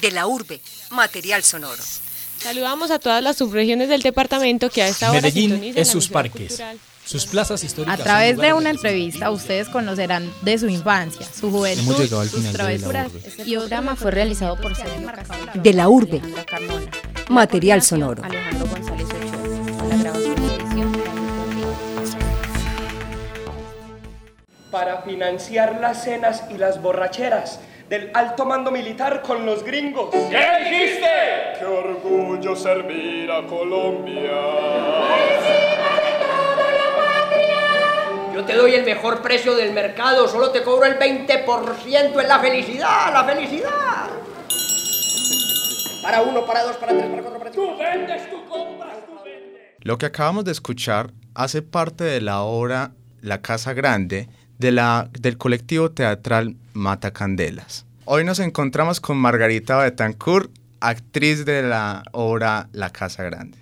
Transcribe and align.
De 0.00 0.10
la 0.10 0.26
urbe, 0.26 0.60
material 0.90 1.42
sonoro. 1.44 1.82
Saludamos 2.38 2.90
a 2.90 2.98
todas 2.98 3.22
las 3.22 3.36
subregiones 3.36 3.88
del 3.90 4.00
departamento 4.02 4.70
que 4.70 4.82
a 4.82 4.88
esta 4.88 5.10
hora 5.10 5.20
Medellín 5.20 5.72
es 5.76 5.88
sus 5.88 6.08
parques, 6.08 6.48
cultural. 6.48 6.78
sus 7.04 7.26
plazas 7.26 7.62
históricas. 7.62 8.00
A 8.00 8.02
través 8.02 8.38
de 8.38 8.54
una 8.54 8.70
entrevista 8.70 9.30
ustedes 9.30 9.68
conocerán 9.68 10.32
de 10.40 10.56
su 10.58 10.68
infancia, 10.68 11.26
su 11.38 11.50
juventud, 11.50 11.82
Hemos 11.84 11.98
llegado 11.98 12.22
al 12.22 12.30
sus 12.30 12.38
final 12.40 12.52
de 12.52 12.58
la 12.58 12.64
travesuras. 12.64 13.06
urbe. 13.08 13.44
Y 13.44 13.52
el 13.54 13.58
programa 13.60 13.96
fue 13.96 14.10
realizado 14.10 14.56
por 14.58 14.74
Sergio. 14.74 15.12
De 15.54 15.72
la 15.74 15.88
urbe, 15.90 16.22
material 17.28 17.82
sonoro. 17.82 18.24
Alejandro 18.24 18.66
González 18.68 19.06
Ochoa. 19.06 20.29
Para 24.70 25.02
financiar 25.02 25.80
las 25.80 26.04
cenas 26.04 26.44
y 26.50 26.58
las 26.58 26.80
borracheras 26.80 27.60
del 27.88 28.10
alto 28.14 28.46
mando 28.46 28.70
militar 28.70 29.20
con 29.20 29.44
los 29.44 29.64
gringos. 29.64 30.10
¿Qué 30.10 30.46
dijiste? 30.64 31.08
¡Qué 31.58 31.64
orgullo 31.64 32.54
servir 32.54 33.28
a 33.30 33.44
Colombia! 33.46 34.30
Yo 38.32 38.44
te 38.44 38.54
doy 38.54 38.74
el 38.74 38.84
mejor 38.84 39.20
precio 39.22 39.56
del 39.56 39.72
mercado, 39.72 40.28
solo 40.28 40.50
te 40.50 40.62
cobro 40.62 40.86
el 40.86 40.98
20% 40.98 42.20
en 42.20 42.28
la 42.28 42.38
felicidad, 42.38 43.12
la 43.12 43.24
felicidad. 43.24 44.08
Para 46.00 46.22
uno, 46.22 46.46
para 46.46 46.62
dos, 46.62 46.76
para 46.76 46.92
tres, 46.92 47.06
para 47.06 47.22
cuatro, 47.22 47.38
para 47.40 47.52
cinco. 47.52 47.66
Tú 47.72 47.78
vendes, 47.78 48.30
tú 48.30 48.44
compras, 48.48 48.96
tú 49.04 49.14
vendes. 49.24 49.60
Lo 49.80 49.98
que 49.98 50.06
acabamos 50.06 50.44
de 50.44 50.52
escuchar 50.52 51.10
hace 51.34 51.60
parte 51.60 52.04
de 52.04 52.20
la 52.20 52.42
obra 52.42 52.92
La 53.20 53.42
Casa 53.42 53.74
Grande 53.74 54.28
de 54.60 54.72
la, 54.72 55.10
del 55.18 55.38
colectivo 55.38 55.90
teatral 55.90 56.54
Matacandelas. 56.74 57.86
Hoy 58.04 58.24
nos 58.24 58.38
encontramos 58.40 59.00
con 59.00 59.16
Margarita 59.16 59.78
Betancourt, 59.78 60.50
actriz 60.80 61.46
de 61.46 61.62
la 61.62 62.04
obra 62.12 62.68
La 62.72 62.90
Casa 62.90 63.22
Grande. 63.22 63.56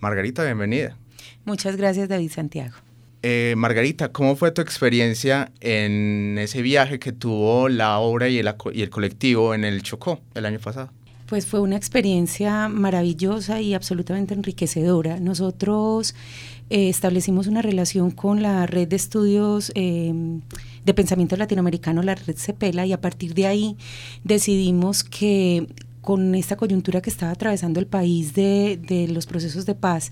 Margarita, 0.00 0.44
bienvenida. 0.44 0.96
Muchas 1.44 1.76
gracias, 1.76 2.08
David 2.08 2.30
Santiago. 2.30 2.74
Eh, 3.22 3.54
Margarita, 3.56 4.12
¿cómo 4.12 4.36
fue 4.36 4.52
tu 4.52 4.62
experiencia 4.62 5.50
en 5.60 6.36
ese 6.38 6.62
viaje 6.62 7.00
que 7.00 7.10
tuvo 7.10 7.68
la 7.68 7.98
obra 7.98 8.28
y 8.28 8.38
el, 8.38 8.54
y 8.72 8.82
el 8.82 8.90
colectivo 8.90 9.54
en 9.54 9.64
el 9.64 9.82
Chocó 9.82 10.20
el 10.34 10.46
año 10.46 10.60
pasado? 10.60 10.90
Pues 11.26 11.46
fue 11.46 11.60
una 11.60 11.76
experiencia 11.76 12.68
maravillosa 12.68 13.60
y 13.60 13.74
absolutamente 13.74 14.34
enriquecedora. 14.34 15.18
Nosotros 15.18 16.14
eh, 16.70 16.88
establecimos 16.88 17.46
una 17.46 17.62
relación 17.62 18.10
con 18.10 18.42
la 18.42 18.66
red 18.66 18.88
de 18.88 18.96
estudios 18.96 19.70
eh, 19.74 20.12
de 20.84 20.94
pensamiento 20.94 21.36
latinoamericano, 21.36 22.02
la 22.02 22.14
red 22.14 22.36
CEPELA, 22.36 22.86
y 22.86 22.92
a 22.92 23.00
partir 23.00 23.34
de 23.34 23.46
ahí 23.46 23.76
decidimos 24.24 25.04
que 25.04 25.66
con 26.00 26.34
esta 26.34 26.56
coyuntura 26.56 27.00
que 27.00 27.10
estaba 27.10 27.32
atravesando 27.32 27.80
el 27.80 27.86
país 27.86 28.34
de, 28.34 29.06
los 29.10 29.26
procesos 29.26 29.66
de 29.66 29.74
paz, 29.74 30.10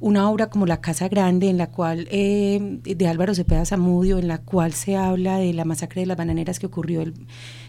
una 0.00 0.30
obra 0.30 0.48
como 0.48 0.66
La 0.66 0.80
Casa 0.80 1.08
Grande, 1.08 1.48
en 1.48 1.58
la 1.58 1.70
cual, 1.70 2.08
eh, 2.10 2.78
de 2.82 3.08
Álvaro 3.08 3.34
Cepeda 3.34 3.64
Zamudio, 3.64 4.18
en 4.18 4.28
la 4.28 4.38
cual 4.38 4.72
se 4.72 4.96
habla 4.96 5.38
de 5.38 5.52
la 5.52 5.64
masacre 5.64 6.02
de 6.02 6.06
las 6.06 6.16
bananeras 6.16 6.58
que 6.58 6.66
ocurrió 6.66 7.02
el 7.02 7.14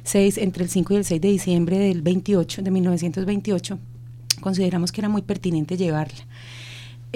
6, 0.04 0.38
entre 0.40 0.64
el 0.64 0.70
5 0.70 0.94
y 0.94 0.98
el 0.98 1.06
6 1.06 1.22
de 1.22 1.28
diciembre 1.28 1.80
del 1.80 2.02
28, 2.02 2.62
de 2.62 2.72
1928, 2.72 3.80
consideramos 4.42 4.92
que 4.92 5.02
era 5.02 5.10
muy 5.10 5.22
pertinente 5.22 5.78
llevarla. 5.78 6.26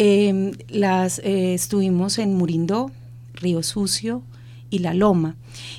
Eh, 0.01 0.53
las 0.69 1.19
eh, 1.19 1.53
estuvimos 1.53 2.19
en 2.19 2.33
Murindó, 2.33 2.89
Río 3.33 3.61
Sucio 3.63 4.23
y 4.69 4.79
La 4.79 4.93
Loma, 4.93 5.35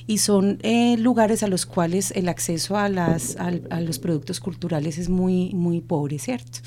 y 0.06 0.18
son 0.18 0.58
eh, 0.62 0.98
lugares 0.98 1.42
a 1.42 1.48
los 1.48 1.64
cuales 1.64 2.12
el 2.14 2.28
acceso 2.28 2.76
a, 2.76 2.90
las, 2.90 3.36
a 3.38 3.80
los 3.80 3.98
productos 3.98 4.38
culturales 4.38 4.98
es 4.98 5.08
muy, 5.08 5.54
muy 5.54 5.80
pobre, 5.80 6.18
¿cierto? 6.18 6.58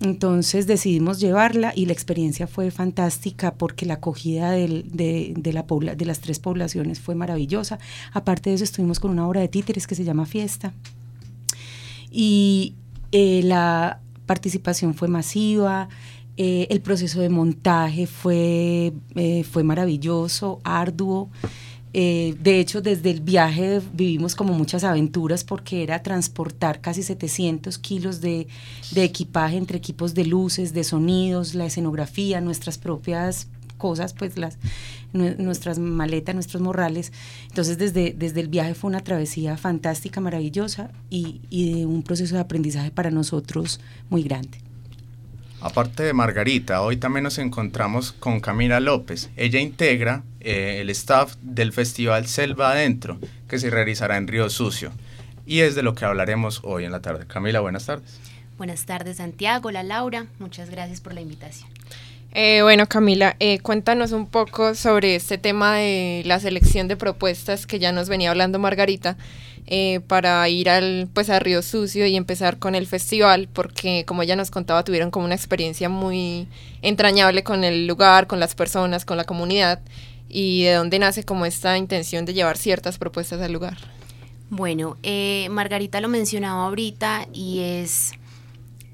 Entonces 0.00 0.68
decidimos 0.68 1.18
llevarla 1.18 1.72
y 1.74 1.86
la 1.86 1.92
experiencia 1.92 2.46
fue 2.46 2.70
fantástica 2.70 3.54
porque 3.54 3.86
la 3.86 3.94
acogida 3.94 4.52
de, 4.52 4.84
de 5.36 5.52
la 5.52 5.64
de 5.96 6.04
las 6.04 6.20
tres 6.20 6.38
poblaciones 6.38 7.00
fue 7.00 7.16
maravillosa. 7.16 7.80
Aparte 8.12 8.50
de 8.50 8.56
eso 8.56 8.64
estuvimos 8.64 9.00
con 9.00 9.10
una 9.10 9.26
obra 9.26 9.40
de 9.40 9.48
títeres 9.48 9.88
que 9.88 9.96
se 9.96 10.04
llama 10.04 10.26
Fiesta 10.26 10.72
y 12.10 12.74
eh, 13.10 13.40
la 13.42 14.00
participación 14.26 14.94
fue 14.94 15.08
masiva, 15.08 15.88
eh, 16.36 16.66
el 16.70 16.80
proceso 16.80 17.20
de 17.20 17.28
montaje 17.28 18.06
fue, 18.06 18.92
eh, 19.14 19.44
fue 19.44 19.62
maravilloso, 19.62 20.60
arduo. 20.64 21.30
Eh, 21.96 22.34
de 22.42 22.58
hecho, 22.58 22.80
desde 22.82 23.10
el 23.12 23.20
viaje 23.20 23.80
vivimos 23.92 24.34
como 24.34 24.52
muchas 24.52 24.82
aventuras 24.82 25.44
porque 25.44 25.84
era 25.84 26.02
transportar 26.02 26.80
casi 26.80 27.04
700 27.04 27.78
kilos 27.78 28.20
de, 28.20 28.48
de 28.90 29.04
equipaje 29.04 29.56
entre 29.56 29.78
equipos 29.78 30.12
de 30.14 30.24
luces, 30.24 30.72
de 30.72 30.82
sonidos, 30.82 31.54
la 31.54 31.66
escenografía, 31.66 32.40
nuestras 32.40 32.78
propias 32.78 33.46
cosas, 33.78 34.12
pues 34.12 34.36
las 34.36 34.58
nue- 35.12 35.36
nuestras 35.36 35.78
maletas, 35.78 36.34
nuestros 36.34 36.60
morrales. 36.62 37.12
Entonces, 37.48 37.78
desde, 37.78 38.12
desde 38.12 38.40
el 38.40 38.48
viaje 38.48 38.74
fue 38.74 38.88
una 38.88 39.04
travesía 39.04 39.56
fantástica, 39.56 40.20
maravillosa 40.20 40.90
y, 41.10 41.42
y 41.48 41.84
un 41.84 42.02
proceso 42.02 42.34
de 42.34 42.40
aprendizaje 42.40 42.90
para 42.90 43.12
nosotros 43.12 43.78
muy 44.10 44.24
grande. 44.24 44.58
Aparte 45.64 46.02
de 46.02 46.12
Margarita, 46.12 46.82
hoy 46.82 46.98
también 46.98 47.24
nos 47.24 47.38
encontramos 47.38 48.12
con 48.12 48.40
Camila 48.40 48.80
López. 48.80 49.30
Ella 49.34 49.60
integra 49.60 50.22
eh, 50.40 50.80
el 50.82 50.90
staff 50.90 51.36
del 51.40 51.72
festival 51.72 52.26
Selva 52.26 52.72
Adentro, 52.72 53.18
que 53.48 53.58
se 53.58 53.70
realizará 53.70 54.18
en 54.18 54.28
Río 54.28 54.50
Sucio. 54.50 54.92
Y 55.46 55.60
es 55.60 55.74
de 55.74 55.82
lo 55.82 55.94
que 55.94 56.04
hablaremos 56.04 56.60
hoy 56.64 56.84
en 56.84 56.92
la 56.92 57.00
tarde. 57.00 57.24
Camila, 57.26 57.60
buenas 57.60 57.86
tardes. 57.86 58.20
Buenas 58.58 58.84
tardes, 58.84 59.16
Santiago, 59.16 59.70
la 59.70 59.82
Laura. 59.82 60.26
Muchas 60.38 60.68
gracias 60.68 61.00
por 61.00 61.14
la 61.14 61.22
invitación. 61.22 61.70
Eh, 62.32 62.60
bueno, 62.60 62.86
Camila, 62.86 63.34
eh, 63.40 63.58
cuéntanos 63.60 64.12
un 64.12 64.26
poco 64.26 64.74
sobre 64.74 65.14
este 65.14 65.38
tema 65.38 65.76
de 65.76 66.24
la 66.26 66.40
selección 66.40 66.88
de 66.88 66.96
propuestas 66.98 67.66
que 67.66 67.78
ya 67.78 67.90
nos 67.90 68.10
venía 68.10 68.28
hablando 68.28 68.58
Margarita 68.58 69.16
eh, 69.66 70.00
para 70.00 70.46
ir 70.48 70.68
al, 70.68 71.08
pues, 71.12 71.30
a 71.30 71.38
Río 71.38 71.62
Sucio 71.62 72.06
y 72.06 72.16
empezar 72.16 72.58
con 72.58 72.74
el 72.74 72.86
festival, 72.86 73.48
porque 73.52 74.04
como 74.04 74.22
ella 74.22 74.36
nos 74.36 74.50
contaba, 74.50 74.84
tuvieron 74.84 75.10
como 75.10 75.24
una 75.24 75.34
experiencia 75.34 75.88
muy 75.88 76.48
entrañable 76.82 77.42
con 77.44 77.64
el 77.64 77.86
lugar, 77.86 78.26
con 78.26 78.40
las 78.40 78.54
personas, 78.54 79.04
con 79.04 79.16
la 79.16 79.24
comunidad, 79.24 79.80
y 80.28 80.64
de 80.64 80.74
dónde 80.74 80.98
nace 80.98 81.24
como 81.24 81.46
esta 81.46 81.78
intención 81.78 82.24
de 82.24 82.34
llevar 82.34 82.58
ciertas 82.58 82.98
propuestas 82.98 83.40
al 83.40 83.52
lugar. 83.52 83.78
Bueno, 84.50 84.98
eh, 85.02 85.48
Margarita 85.50 86.00
lo 86.00 86.08
mencionaba 86.08 86.66
ahorita 86.66 87.26
y 87.32 87.60
es 87.60 88.12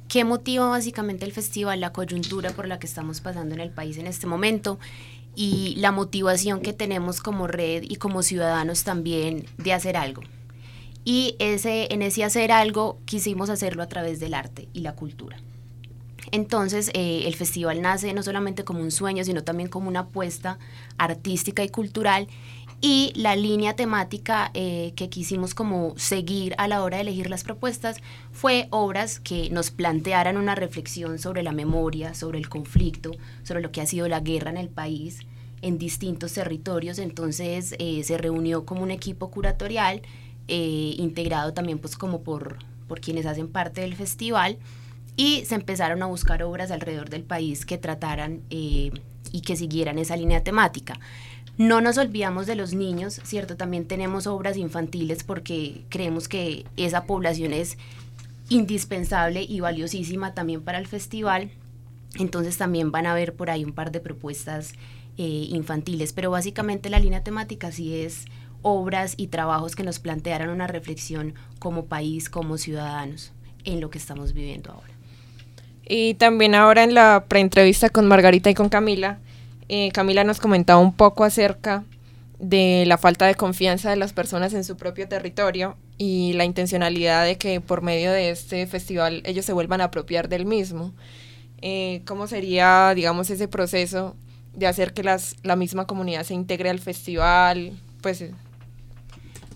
qué 0.09 0.25
motiva 0.25 0.69
básicamente 0.69 1.25
el 1.25 1.33
festival, 1.33 1.81
la 1.81 1.93
coyuntura 1.93 2.51
por 2.51 2.69
la 2.69 2.79
que 2.79 2.87
estamos 2.87 3.21
pasando 3.21 3.55
en 3.55 3.61
el 3.61 3.71
país 3.71 3.97
en 3.99 4.07
este 4.07 4.27
momento 4.27 4.79
y 5.35 5.75
la 5.77 5.93
motivación 5.93 6.61
que 6.61 6.73
tenemos 6.73 7.21
como 7.21 7.47
red 7.47 7.85
y 7.89 7.97
como 7.97 8.23
ciudadanos 8.23 8.85
también 8.85 9.47
de 9.59 9.73
hacer 9.73 9.97
algo. 9.97 10.23
Y 11.05 11.37
ese, 11.39 11.93
en 11.93 12.03
ese 12.03 12.25
hacer 12.25 12.53
algo 12.53 12.99
quisimos 13.05 13.51
hacerlo 13.51 13.83
a 13.83 13.89
través 13.89 14.21
del 14.21 14.35
arte 14.35 14.69
y 14.73 14.81
la 14.81 14.95
cultura. 14.95 15.39
Entonces, 16.33 16.91
eh, 16.95 17.23
el 17.27 17.35
festival 17.35 17.83
nace 17.83 18.13
no 18.13 18.23
solamente 18.23 18.65
como 18.65 18.81
un 18.81 18.91
sueño, 18.91 19.25
sino 19.25 19.43
también 19.43 19.69
como 19.69 19.89
una 19.89 20.01
apuesta 20.01 20.59
artística 20.99 21.65
y 21.65 21.69
cultural. 21.69 22.29
Y 22.83 23.13
la 23.15 23.37
línea 23.37 23.77
temática 23.77 24.51
eh, 24.55 24.93
que 24.97 25.11
quisimos 25.11 25.55
como 25.55 25.93
seguir 25.99 26.55
a 26.57 26.67
la 26.67 26.83
hora 26.83 26.97
de 26.97 27.03
elegir 27.03 27.29
las 27.29 27.45
propuestas 27.45 27.99
fue 28.33 28.69
obras 28.71 29.21
que 29.21 29.51
nos 29.51 29.71
plantearan 29.71 30.39
una 30.39 30.55
reflexión 30.55 31.19
sobre 31.19 31.43
la 31.43 31.53
memoria, 31.53 32.15
sobre 32.15 32.39
el 32.39 32.49
conflicto, 32.49 33.11
sobre 33.43 33.61
lo 33.61 33.71
que 33.71 33.83
ha 33.83 33.87
sido 33.87 34.09
la 34.09 34.21
guerra 34.21 34.51
en 34.51 34.57
el 34.57 34.71
país 34.71 35.21
en 35.61 35.77
distintos 35.77 36.33
territorios. 36.33 36.99
Entonces 36.99 37.75
eh, 37.79 38.03
se 38.03 38.17
reunió 38.17 38.65
como 38.65 38.83
un 38.83 38.91
equipo 38.91 39.31
curatorial, 39.31 40.01
eh, 40.51 40.95
integrado 40.99 41.53
también 41.55 41.79
pues 41.79 41.97
como 41.97 42.23
por, 42.23 42.57
por 42.89 43.01
quienes 43.01 43.25
hacen 43.25 43.47
parte 43.49 43.83
del 43.83 43.95
festival 43.95 44.59
y 45.17 45.45
se 45.45 45.55
empezaron 45.55 46.03
a 46.03 46.07
buscar 46.07 46.43
obras 46.43 46.73
alrededor 46.73 47.09
del 47.09 47.23
país 47.23 47.65
que 47.65 47.79
trataran 47.79 48.41
eh, 48.51 48.91
y 49.31 49.43
que 49.43 49.55
siguieran 49.55 49.99
esa 49.99 50.17
línea 50.17 50.43
temática. 50.43 50.99
No 51.57 51.81
nos 51.81 51.99
olvidamos 51.99 52.47
de 52.47 52.57
los 52.57 52.75
niños, 52.75 53.21
¿cierto? 53.23 53.57
También 53.57 53.85
tenemos 53.85 54.27
obras 54.27 54.57
infantiles 54.57 55.23
porque 55.23 55.85
creemos 55.89 56.27
que 56.27 56.65
esa 56.77 57.05
población 57.05 57.53
es 57.53 57.79
indispensable 58.49 59.43
y 59.43 59.61
valiosísima 59.61 60.35
también 60.35 60.63
para 60.63 60.79
el 60.79 60.87
festival. 60.87 61.51
Entonces 62.19 62.57
también 62.57 62.91
van 62.91 63.07
a 63.07 63.15
ver 63.15 63.35
por 63.35 63.51
ahí 63.51 63.65
un 63.65 63.73
par 63.73 63.93
de 63.93 64.01
propuestas 64.01 64.73
eh, 65.17 65.47
infantiles, 65.51 66.13
pero 66.13 66.31
básicamente 66.31 66.91
la 66.91 66.99
línea 66.99 67.23
temática 67.23 67.71
sí 67.71 67.95
es 67.95 68.25
obras 68.63 69.15
y 69.17 69.29
trabajos 69.29 69.77
que 69.77 69.83
nos 69.83 69.99
plantearan 69.99 70.51
una 70.51 70.67
reflexión 70.67 71.35
como 71.59 71.87
país, 71.87 72.29
como 72.29 72.59
ciudadanos, 72.59 73.33
en 73.65 73.81
lo 73.81 73.91
que 73.91 73.99
estamos 73.99 74.33
viviendo 74.33 74.73
ahora. 74.73 74.93
Y 75.87 76.15
también 76.15 76.55
ahora 76.55 76.85
en 76.85 76.95
la 76.95 77.25
preentrevista 77.27 77.89
con 77.91 78.07
Margarita 78.07 78.49
y 78.51 78.55
con 78.55 78.69
Camila, 78.69 79.19
eh, 79.69 79.91
Camila 79.93 80.25
nos 80.25 80.41
comentaba 80.41 80.81
un 80.81 80.93
poco 80.93 81.25
acerca 81.25 81.85
de 82.39 82.85
la 82.87 82.97
falta 82.97 83.27
de 83.27 83.35
confianza 83.35 83.91
de 83.91 83.97
las 83.97 84.13
personas 84.13 84.55
en 84.55 84.65
su 84.65 84.77
propio 84.77 85.09
territorio 85.09 85.77
y 85.99 86.33
la 86.33 86.45
intencionalidad 86.45 87.25
de 87.25 87.37
que 87.37 87.61
por 87.61 87.83
medio 87.83 88.11
de 88.11 88.31
este 88.31 88.67
festival 88.67 89.23
ellos 89.25 89.45
se 89.45 89.53
vuelvan 89.53 89.81
a 89.81 89.85
apropiar 89.85 90.29
del 90.29 90.47
mismo. 90.47 90.93
Eh, 91.61 92.03
¿Cómo 92.07 92.27
sería, 92.27 92.93
digamos, 92.95 93.29
ese 93.31 93.49
proceso 93.49 94.17
de 94.55 94.67
hacer 94.67 94.95
que 94.95 95.03
las, 95.03 95.37
la 95.43 95.57
misma 95.57 95.87
comunidad 95.87 96.25
se 96.25 96.35
integre 96.35 96.71
al 96.71 96.79
festival? 96.79 97.73
Pues 98.01 98.25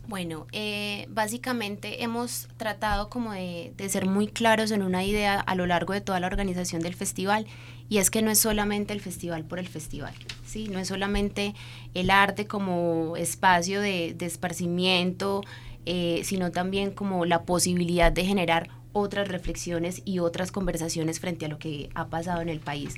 bueno, 0.07 0.47
eh, 0.53 1.07
básicamente 1.09 2.03
hemos 2.03 2.49
tratado 2.57 3.09
como 3.09 3.33
de, 3.33 3.73
ser 3.89 4.07
muy 4.07 4.27
claros 4.27 4.71
en 4.71 4.83
una 4.83 5.05
idea 5.05 5.41
a 5.41 5.55
lo 5.55 5.67
largo 5.67 5.93
de 5.93 6.01
toda 6.01 6.21
la 6.21 6.27
organización 6.27 6.83
del 6.83 6.95
festival 6.95 7.47
y 7.89 7.99
es 7.99 8.11
que 8.11 8.23
no 8.23 8.31
es 8.31 8.39
solamente 8.39 8.93
el 8.93 9.01
festival 9.01 9.45
por 9.45 9.59
el 9.59 9.69
festival, 9.69 10.15
¿sí? 10.47 10.69
no 10.69 10.79
es 10.79 10.89
solamente 10.89 11.55
el 11.95 12.11
arte 12.11 12.47
como 12.47 13.17
espacio 13.17 13.81
de, 13.81 14.17
esparcimiento, 14.21 15.43
eh, 15.87 16.23
sino 16.25 16.51
también 16.51 16.91
como 16.91 17.25
la 17.25 17.43
posibilidad 17.43 18.11
de 18.11 18.25
generar 18.25 18.71
otras 18.93 19.29
reflexiones 19.29 20.03
y 20.05 20.21
otras 20.21 20.53
conversaciones 20.53 21.21
frente 21.21 21.47
a 21.47 21.49
lo 21.49 21.59
que 21.59 21.91
ha 21.95 22.07
pasado 22.07 22.41
en 22.41 22.49
el 22.49 22.61
país. 22.61 22.95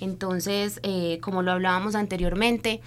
Entonces, 0.00 0.80
eh, 0.82 1.18
como 1.20 1.42
lo 1.42 1.52
hablábamos 1.52 1.94
anteriormente, 1.94 2.80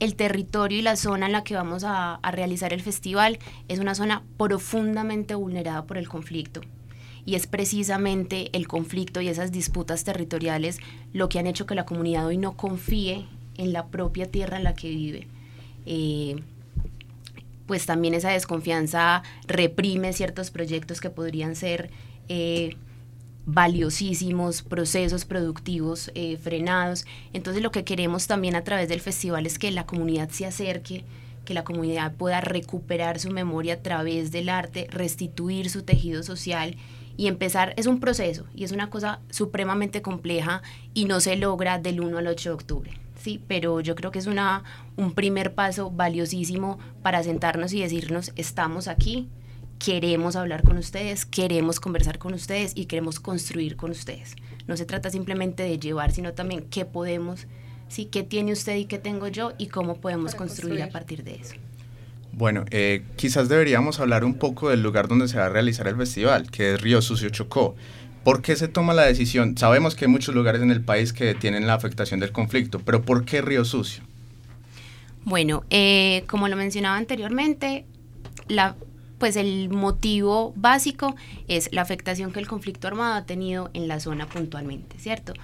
el 0.00 0.16
territorio 0.16 0.78
y 0.78 0.82
la 0.82 0.96
zona 0.96 1.26
en 1.26 1.32
la 1.32 1.44
que 1.44 1.54
vamos 1.54 1.84
a, 1.86 2.18
realizar 2.32 2.72
el 2.72 2.80
festival 2.80 3.38
es 3.68 3.78
una 3.78 3.94
zona 3.94 4.22
profundamente 4.38 5.34
vulnerada 5.34 5.84
por 5.84 5.98
el 5.98 6.08
conflicto. 6.08 6.62
Y 7.26 7.34
es 7.34 7.46
precisamente 7.46 8.48
el 8.54 8.66
conflicto 8.66 9.20
y 9.20 9.28
esas 9.28 9.52
disputas 9.52 10.04
territoriales 10.04 10.78
lo 11.12 11.28
que 11.28 11.38
han 11.38 11.46
hecho 11.46 11.66
que 11.66 11.74
la 11.74 11.84
comunidad 11.84 12.26
hoy 12.26 12.38
no 12.38 12.56
confíe 12.56 13.26
en 13.58 13.72
la 13.74 13.86
propia 13.86 14.26
tierra 14.30 14.56
en 14.56 14.64
la 14.64 14.74
que 14.74 14.88
vive. 14.88 15.28
Eh, 15.84 16.42
pues 17.66 17.84
también 17.86 18.14
esa 18.14 18.30
desconfianza 18.30 19.22
reprime 19.46 20.12
ciertos 20.14 20.50
proyectos 20.50 21.00
que 21.00 21.10
podrían 21.10 21.54
ser 21.54 21.90
eh, 22.28 22.76
valiosísimos, 23.46 24.62
procesos 24.62 25.24
productivos 25.24 26.10
eh, 26.14 26.36
frenados. 26.36 27.04
Entonces 27.32 27.62
lo 27.62 27.70
que 27.70 27.84
queremos 27.84 28.26
también 28.26 28.56
a 28.56 28.64
través 28.64 28.88
del 28.88 29.00
festival 29.00 29.46
es 29.46 29.58
que 29.58 29.70
la 29.70 29.86
comunidad 29.86 30.30
se 30.30 30.46
acerque, 30.46 31.04
que 31.44 31.54
la 31.54 31.64
comunidad 31.64 32.14
pueda 32.14 32.40
recuperar 32.40 33.18
su 33.18 33.30
memoria 33.30 33.74
a 33.74 33.82
través 33.82 34.30
del 34.30 34.48
arte, 34.48 34.86
restituir 34.90 35.70
su 35.70 35.82
tejido 35.82 36.22
social 36.22 36.76
y 37.16 37.26
empezar, 37.26 37.74
es 37.76 37.86
un 37.86 38.00
proceso 38.00 38.46
y 38.54 38.64
es 38.64 38.72
una 38.72 38.88
cosa 38.88 39.20
supremamente 39.30 40.00
compleja 40.00 40.62
y 40.94 41.04
no 41.04 41.20
se 41.20 41.36
logra 41.36 41.78
del 41.78 42.00
1 42.00 42.18
al 42.18 42.26
8 42.26 42.50
de 42.50 42.54
octubre. 42.54 42.92
Sí, 43.16 43.42
pero 43.46 43.80
yo 43.80 43.94
creo 43.94 44.10
que 44.10 44.18
es 44.18 44.26
una, 44.26 44.64
un 44.96 45.12
primer 45.12 45.54
paso 45.54 45.90
valiosísimo 45.90 46.78
para 47.02 47.22
sentarnos 47.22 47.74
y 47.74 47.82
decirnos, 47.82 48.32
estamos 48.36 48.88
aquí, 48.88 49.28
queremos 49.80 50.36
hablar 50.36 50.62
con 50.62 50.76
ustedes, 50.76 51.24
queremos 51.24 51.80
conversar 51.80 52.18
con 52.18 52.34
ustedes 52.34 52.72
y 52.76 52.84
queremos 52.84 53.18
construir 53.18 53.76
con 53.76 53.90
ustedes. 53.90 54.36
No 54.68 54.76
se 54.76 54.84
trata 54.84 55.10
simplemente 55.10 55.62
de 55.64 55.78
llevar, 55.78 56.12
sino 56.12 56.34
también 56.34 56.66
qué 56.70 56.84
podemos, 56.84 57.46
sí, 57.88 58.04
qué 58.04 58.22
tiene 58.22 58.52
usted 58.52 58.76
y 58.76 58.84
qué 58.84 58.98
tengo 58.98 59.26
yo 59.26 59.52
y 59.58 59.68
cómo 59.68 59.96
podemos 59.96 60.34
construir, 60.34 60.82
a 60.82 60.90
partir 60.90 61.24
de 61.24 61.36
eso. 61.36 61.54
Bueno, 62.32 62.66
eh, 62.70 63.04
quizás 63.16 63.48
deberíamos 63.48 64.00
hablar 64.00 64.24
un 64.24 64.34
poco 64.34 64.68
del 64.68 64.82
lugar 64.82 65.08
donde 65.08 65.28
se 65.28 65.38
va 65.38 65.46
a 65.46 65.48
realizar 65.48 65.88
el 65.88 65.96
festival, 65.96 66.50
que 66.50 66.74
es 66.74 66.80
Río 66.80 67.00
Sucio 67.00 67.30
Chocó. 67.30 67.74
¿Por 68.22 68.42
qué 68.42 68.56
se 68.56 68.68
toma 68.68 68.92
la 68.92 69.06
decisión? 69.06 69.56
Sabemos 69.56 69.94
que 69.94 70.04
hay 70.04 70.10
muchos 70.10 70.34
lugares 70.34 70.60
en 70.60 70.70
el 70.70 70.82
país 70.82 71.14
que 71.14 71.34
tienen 71.34 71.66
la 71.66 71.72
afectación 71.72 72.20
del 72.20 72.32
conflicto, 72.32 72.80
pero 72.80 73.02
¿por 73.02 73.24
qué 73.24 73.40
Río 73.40 73.64
Sucio? 73.64 74.04
Bueno, 75.24 75.64
eh, 75.70 76.24
como 76.26 76.48
lo 76.48 76.56
mencionaba 76.56 76.98
anteriormente, 76.98 77.86
la 78.46 78.76
pues 79.20 79.36
el 79.36 79.68
motivo 79.68 80.52
básico 80.56 81.14
es 81.46 81.68
la 81.72 81.82
afectación 81.82 82.32
que 82.32 82.40
el 82.40 82.48
conflicto 82.48 82.88
armado 82.88 83.14
ha 83.14 83.26
tenido 83.26 83.70
en 83.74 83.86
la 83.86 84.00
zona 84.00 84.26
puntualmente, 84.26 84.98
¿cierto? 84.98 85.34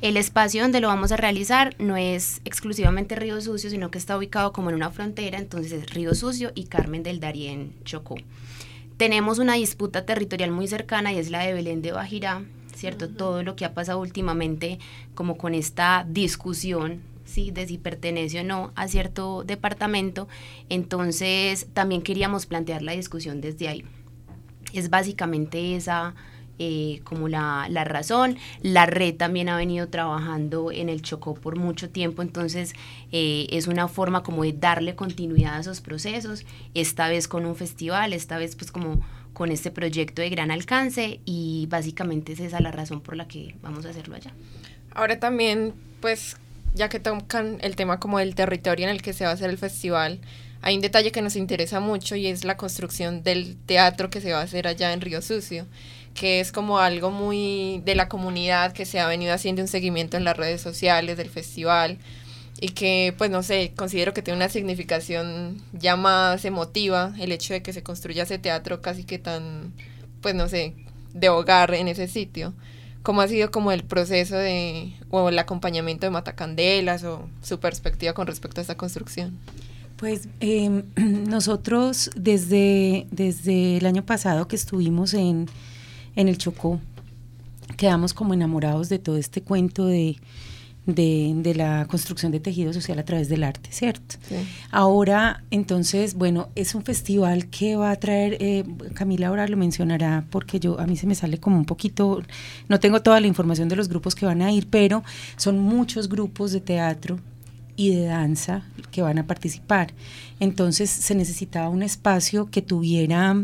El 0.00 0.16
espacio 0.16 0.62
donde 0.62 0.80
lo 0.80 0.88
vamos 0.88 1.10
a 1.10 1.16
realizar 1.16 1.74
no 1.78 1.96
es 1.96 2.40
exclusivamente 2.44 3.16
Río 3.16 3.40
Sucio, 3.40 3.68
sino 3.68 3.90
que 3.90 3.98
está 3.98 4.16
ubicado 4.16 4.52
como 4.52 4.70
en 4.70 4.76
una 4.76 4.90
frontera, 4.90 5.38
entonces 5.38 5.72
es 5.72 5.90
Río 5.90 6.14
Sucio 6.14 6.52
y 6.54 6.64
Carmen 6.66 7.02
del 7.02 7.18
Darién 7.18 7.72
Chocó. 7.84 8.14
Tenemos 8.96 9.38
una 9.40 9.54
disputa 9.54 10.06
territorial 10.06 10.52
muy 10.52 10.68
cercana 10.68 11.12
y 11.12 11.18
es 11.18 11.28
la 11.28 11.40
de 11.40 11.52
Belén 11.52 11.82
de 11.82 11.92
Bajirá, 11.92 12.44
¿cierto? 12.74 13.08
Todo 13.08 13.42
lo 13.42 13.56
que 13.56 13.64
ha 13.64 13.74
pasado 13.74 13.98
últimamente 13.98 14.78
como 15.14 15.36
con 15.36 15.52
esta 15.52 16.06
discusión 16.08 17.02
¿sí? 17.26 17.50
de 17.50 17.66
si 17.66 17.76
pertenece 17.76 18.40
o 18.40 18.44
no 18.44 18.72
a 18.74 18.88
cierto 18.88 19.44
departamento. 19.44 20.28
Entonces 20.70 21.66
también 21.74 22.00
queríamos 22.00 22.46
plantear 22.46 22.80
la 22.80 22.92
discusión 22.92 23.42
desde 23.42 23.68
ahí. 23.68 23.84
Es 24.72 24.88
básicamente 24.88 25.76
esa 25.76 26.14
eh, 26.58 27.00
como 27.04 27.28
la, 27.28 27.68
razón. 27.84 28.38
La 28.62 28.86
red 28.86 29.14
también 29.14 29.50
ha 29.50 29.58
venido 29.58 29.88
trabajando 29.88 30.72
en 30.72 30.88
el 30.88 31.02
Chocó 31.02 31.34
por 31.34 31.56
mucho 31.56 31.90
tiempo, 31.90 32.22
entonces 32.22 32.72
eh, 33.12 33.46
es 33.50 33.66
una 33.66 33.88
forma 33.88 34.22
como 34.22 34.42
de 34.42 34.54
darle 34.54 34.94
continuidad 34.94 35.56
a 35.56 35.60
esos 35.60 35.82
procesos, 35.82 36.46
esta 36.72 37.08
vez 37.10 37.28
con 37.28 37.44
un 37.44 37.56
festival, 37.56 38.14
esta 38.14 38.38
vez 38.38 38.56
pues 38.56 38.72
como 38.72 39.02
con 39.34 39.52
este 39.52 39.70
proyecto 39.70 40.22
de 40.22 40.30
gran 40.30 40.50
alcance 40.50 41.20
y 41.26 41.66
básicamente 41.68 42.32
es 42.32 42.40
esa 42.40 42.58
la 42.60 42.72
razón 42.72 43.02
por 43.02 43.16
la 43.16 43.28
que 43.28 43.54
vamos 43.60 43.84
a 43.84 43.90
hacerlo 43.90 44.16
allá. 44.16 44.32
Ahora 44.94 45.20
también 45.20 45.74
pues 46.00 46.38
ya 46.76 46.88
que 46.88 47.00
tocan 47.00 47.58
el 47.62 47.74
tema 47.74 47.98
como 47.98 48.18
del 48.18 48.34
territorio 48.34 48.86
en 48.86 48.92
el 48.92 49.02
que 49.02 49.12
se 49.12 49.24
va 49.24 49.30
a 49.30 49.34
hacer 49.34 49.50
el 49.50 49.58
festival, 49.58 50.20
hay 50.62 50.76
un 50.76 50.82
detalle 50.82 51.12
que 51.12 51.22
nos 51.22 51.36
interesa 51.36 51.80
mucho 51.80 52.16
y 52.16 52.26
es 52.26 52.44
la 52.44 52.56
construcción 52.56 53.22
del 53.22 53.56
teatro 53.66 54.10
que 54.10 54.20
se 54.20 54.32
va 54.32 54.40
a 54.40 54.42
hacer 54.42 54.66
allá 54.66 54.92
en 54.92 55.00
Río 55.00 55.22
Sucio, 55.22 55.66
que 56.14 56.40
es 56.40 56.52
como 56.52 56.78
algo 56.78 57.10
muy 57.10 57.82
de 57.84 57.94
la 57.94 58.08
comunidad 58.08 58.72
que 58.72 58.86
se 58.86 59.00
ha 59.00 59.06
venido 59.06 59.32
haciendo 59.34 59.62
un 59.62 59.68
seguimiento 59.68 60.16
en 60.16 60.24
las 60.24 60.36
redes 60.36 60.60
sociales 60.60 61.16
del 61.16 61.30
festival 61.30 61.98
y 62.60 62.70
que 62.70 63.14
pues 63.18 63.30
no 63.30 63.42
sé, 63.42 63.72
considero 63.76 64.14
que 64.14 64.22
tiene 64.22 64.38
una 64.38 64.48
significación 64.48 65.62
ya 65.72 65.96
más 65.96 66.44
emotiva 66.44 67.14
el 67.18 67.32
hecho 67.32 67.52
de 67.54 67.62
que 67.62 67.72
se 67.72 67.82
construya 67.82 68.22
ese 68.22 68.38
teatro 68.38 68.80
casi 68.80 69.04
que 69.04 69.18
tan 69.18 69.72
pues 70.22 70.34
no 70.34 70.48
sé, 70.48 70.74
de 71.12 71.28
hogar 71.28 71.74
en 71.74 71.88
ese 71.88 72.08
sitio. 72.08 72.54
¿Cómo 73.06 73.20
ha 73.20 73.28
sido 73.28 73.52
como 73.52 73.70
el 73.70 73.84
proceso 73.84 74.34
de, 74.34 74.92
o 75.10 75.28
el 75.28 75.38
acompañamiento 75.38 76.06
de 76.06 76.10
Matacandelas 76.10 77.04
o 77.04 77.28
su 77.40 77.60
perspectiva 77.60 78.14
con 78.14 78.26
respecto 78.26 78.60
a 78.60 78.62
esta 78.62 78.76
construcción? 78.76 79.38
Pues 79.96 80.28
em, 80.40 80.82
nosotros 81.28 82.10
desde, 82.16 83.06
desde 83.12 83.76
el 83.76 83.86
año 83.86 84.04
pasado 84.04 84.48
que 84.48 84.56
estuvimos 84.56 85.14
en, 85.14 85.46
en 86.16 86.26
el 86.26 86.36
Chocó, 86.36 86.80
quedamos 87.76 88.12
como 88.12 88.34
enamorados 88.34 88.88
de 88.88 88.98
todo 88.98 89.18
este 89.18 89.40
cuento 89.40 89.86
de, 89.86 90.16
de, 90.86 91.52
la 91.54 91.86
construcción 91.86 92.32
de 92.32 92.40
tejido 92.40 92.72
social 92.72 92.98
a 92.98 93.04
través 93.04 93.28
del 93.28 93.44
arte, 93.44 93.70
¿cierto? 93.72 94.16
Ahora, 94.70 95.44
entonces, 95.50 96.14
bueno, 96.14 96.48
es 96.54 96.74
un 96.74 96.82
festival 96.82 97.48
que 97.48 97.76
va 97.76 97.90
a 97.90 97.96
traer, 97.96 98.36
eh, 98.40 98.64
Camila 98.94 99.28
ahora 99.28 99.46
lo 99.48 99.56
mencionará 99.56 100.24
porque 100.30 100.60
yo 100.60 100.78
a 100.80 100.86
mí 100.86 100.96
se 100.96 101.06
me 101.06 101.14
sale 101.14 101.38
como 101.38 101.56
un 101.56 101.64
poquito, 101.64 102.22
no 102.68 102.80
tengo 102.80 103.02
toda 103.02 103.20
la 103.20 103.26
información 103.26 103.68
de 103.68 103.76
los 103.76 103.88
grupos 103.88 104.14
que 104.14 104.26
van 104.26 104.42
a 104.42 104.52
ir, 104.52 104.68
pero 104.68 105.02
son 105.36 105.58
muchos 105.58 106.08
grupos 106.08 106.52
de 106.52 106.60
teatro 106.60 107.18
y 107.76 107.94
de 107.94 108.06
danza 108.06 108.62
que 108.90 109.02
van 109.02 109.18
a 109.18 109.26
participar. 109.26 109.92
Entonces 110.40 110.90
se 110.90 111.14
necesitaba 111.14 111.68
un 111.68 111.82
espacio 111.82 112.50
que 112.50 112.62
tuviera, 112.62 113.36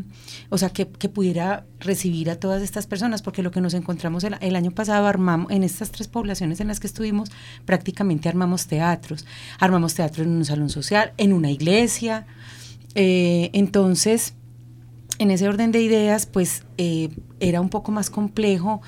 o 0.49 0.59
sea, 0.59 0.71
que, 0.71 0.87
pudiera 0.87 1.65
recibir 1.79 2.31
a 2.31 2.37
todas 2.37 2.63
estas 2.63 2.87
personas, 2.87 3.23
porque 3.23 3.43
lo 3.43 3.51
que 3.51 3.61
nos 3.61 3.75
encontramos 3.75 4.25
el, 4.25 4.57
año 4.57 4.71
pasado, 4.71 5.07
armamos, 5.07 5.51
en 5.53 5.63
estas 5.63 5.91
tres 5.91 6.09
poblaciones 6.09 6.61
en 6.61 6.69
las 6.69 6.81
que 6.81 6.87
estuvimos, 6.87 7.31
prácticamente 7.65 8.29
armamos 8.29 8.67
teatros. 8.67 9.27
Armamos 9.59 9.95
teatro 9.95 10.25
en 10.25 10.31
un 10.31 10.45
salón 10.45 10.71
social, 10.71 11.13
en 11.19 11.33
una 11.33 11.51
iglesia. 11.51 12.27
Eh, 12.95 13.51
entonces, 13.53 14.35
en 15.19 15.31
ese 15.31 15.49
orden 15.49 15.73
de 15.73 15.83
ideas, 15.83 16.27
pues 16.27 16.65
eh, 16.79 17.11
era 17.41 17.61
un 17.61 17.69
poco 17.69 17.93
más 17.93 18.11
complejo. 18.11 18.81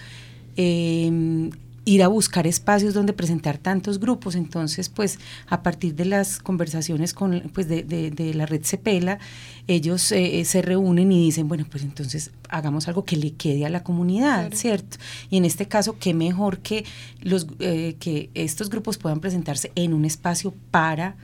Eh, 0.56 1.50
ir 1.84 2.02
a 2.02 2.08
buscar 2.08 2.46
espacios 2.46 2.94
donde 2.94 3.12
presentar 3.12 3.58
tantos 3.58 4.00
grupos. 4.00 4.34
Entonces, 4.34 4.88
pues 4.88 5.18
a 5.48 5.62
partir 5.62 5.94
de 5.94 6.04
las 6.04 6.38
conversaciones 6.38 7.14
con, 7.14 7.50
pues, 7.52 7.68
de, 7.68 7.82
de, 7.82 8.34
la 8.34 8.46
red 8.46 8.64
Cepela, 8.64 9.18
ellos 9.66 10.10
eh, 10.12 10.40
eh, 10.40 10.44
se 10.44 10.62
reúnen 10.62 11.12
y 11.12 11.24
dicen, 11.24 11.48
bueno, 11.48 11.66
pues 11.70 11.84
entonces 11.84 12.30
hagamos 12.48 12.88
algo 12.88 13.04
que 13.04 13.16
le 13.16 13.32
quede 13.32 13.66
a 13.66 13.70
la 13.70 13.82
comunidad, 13.82 14.52
¿cierto? 14.54 14.98
Y 15.30 15.36
en 15.36 15.44
este 15.44 15.66
caso, 15.66 15.98
qué 15.98 16.14
mejor 16.14 16.58
que, 16.58 16.84
los, 17.20 17.46
eh, 17.58 17.96
que 17.98 18.30
estos 18.34 18.70
grupos 18.70 18.98
puedan 18.98 19.20
presentarse 19.20 19.72
en 19.74 19.92
un 19.92 20.04
espacio 20.04 20.54
para 20.70 21.16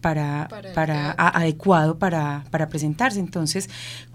para, 0.00 0.48
para, 0.74 1.12
adecuado 1.12 1.98
para, 1.98 2.44
para, 2.50 2.68
presentarse. 2.68 3.20
Entonces, 3.20 3.68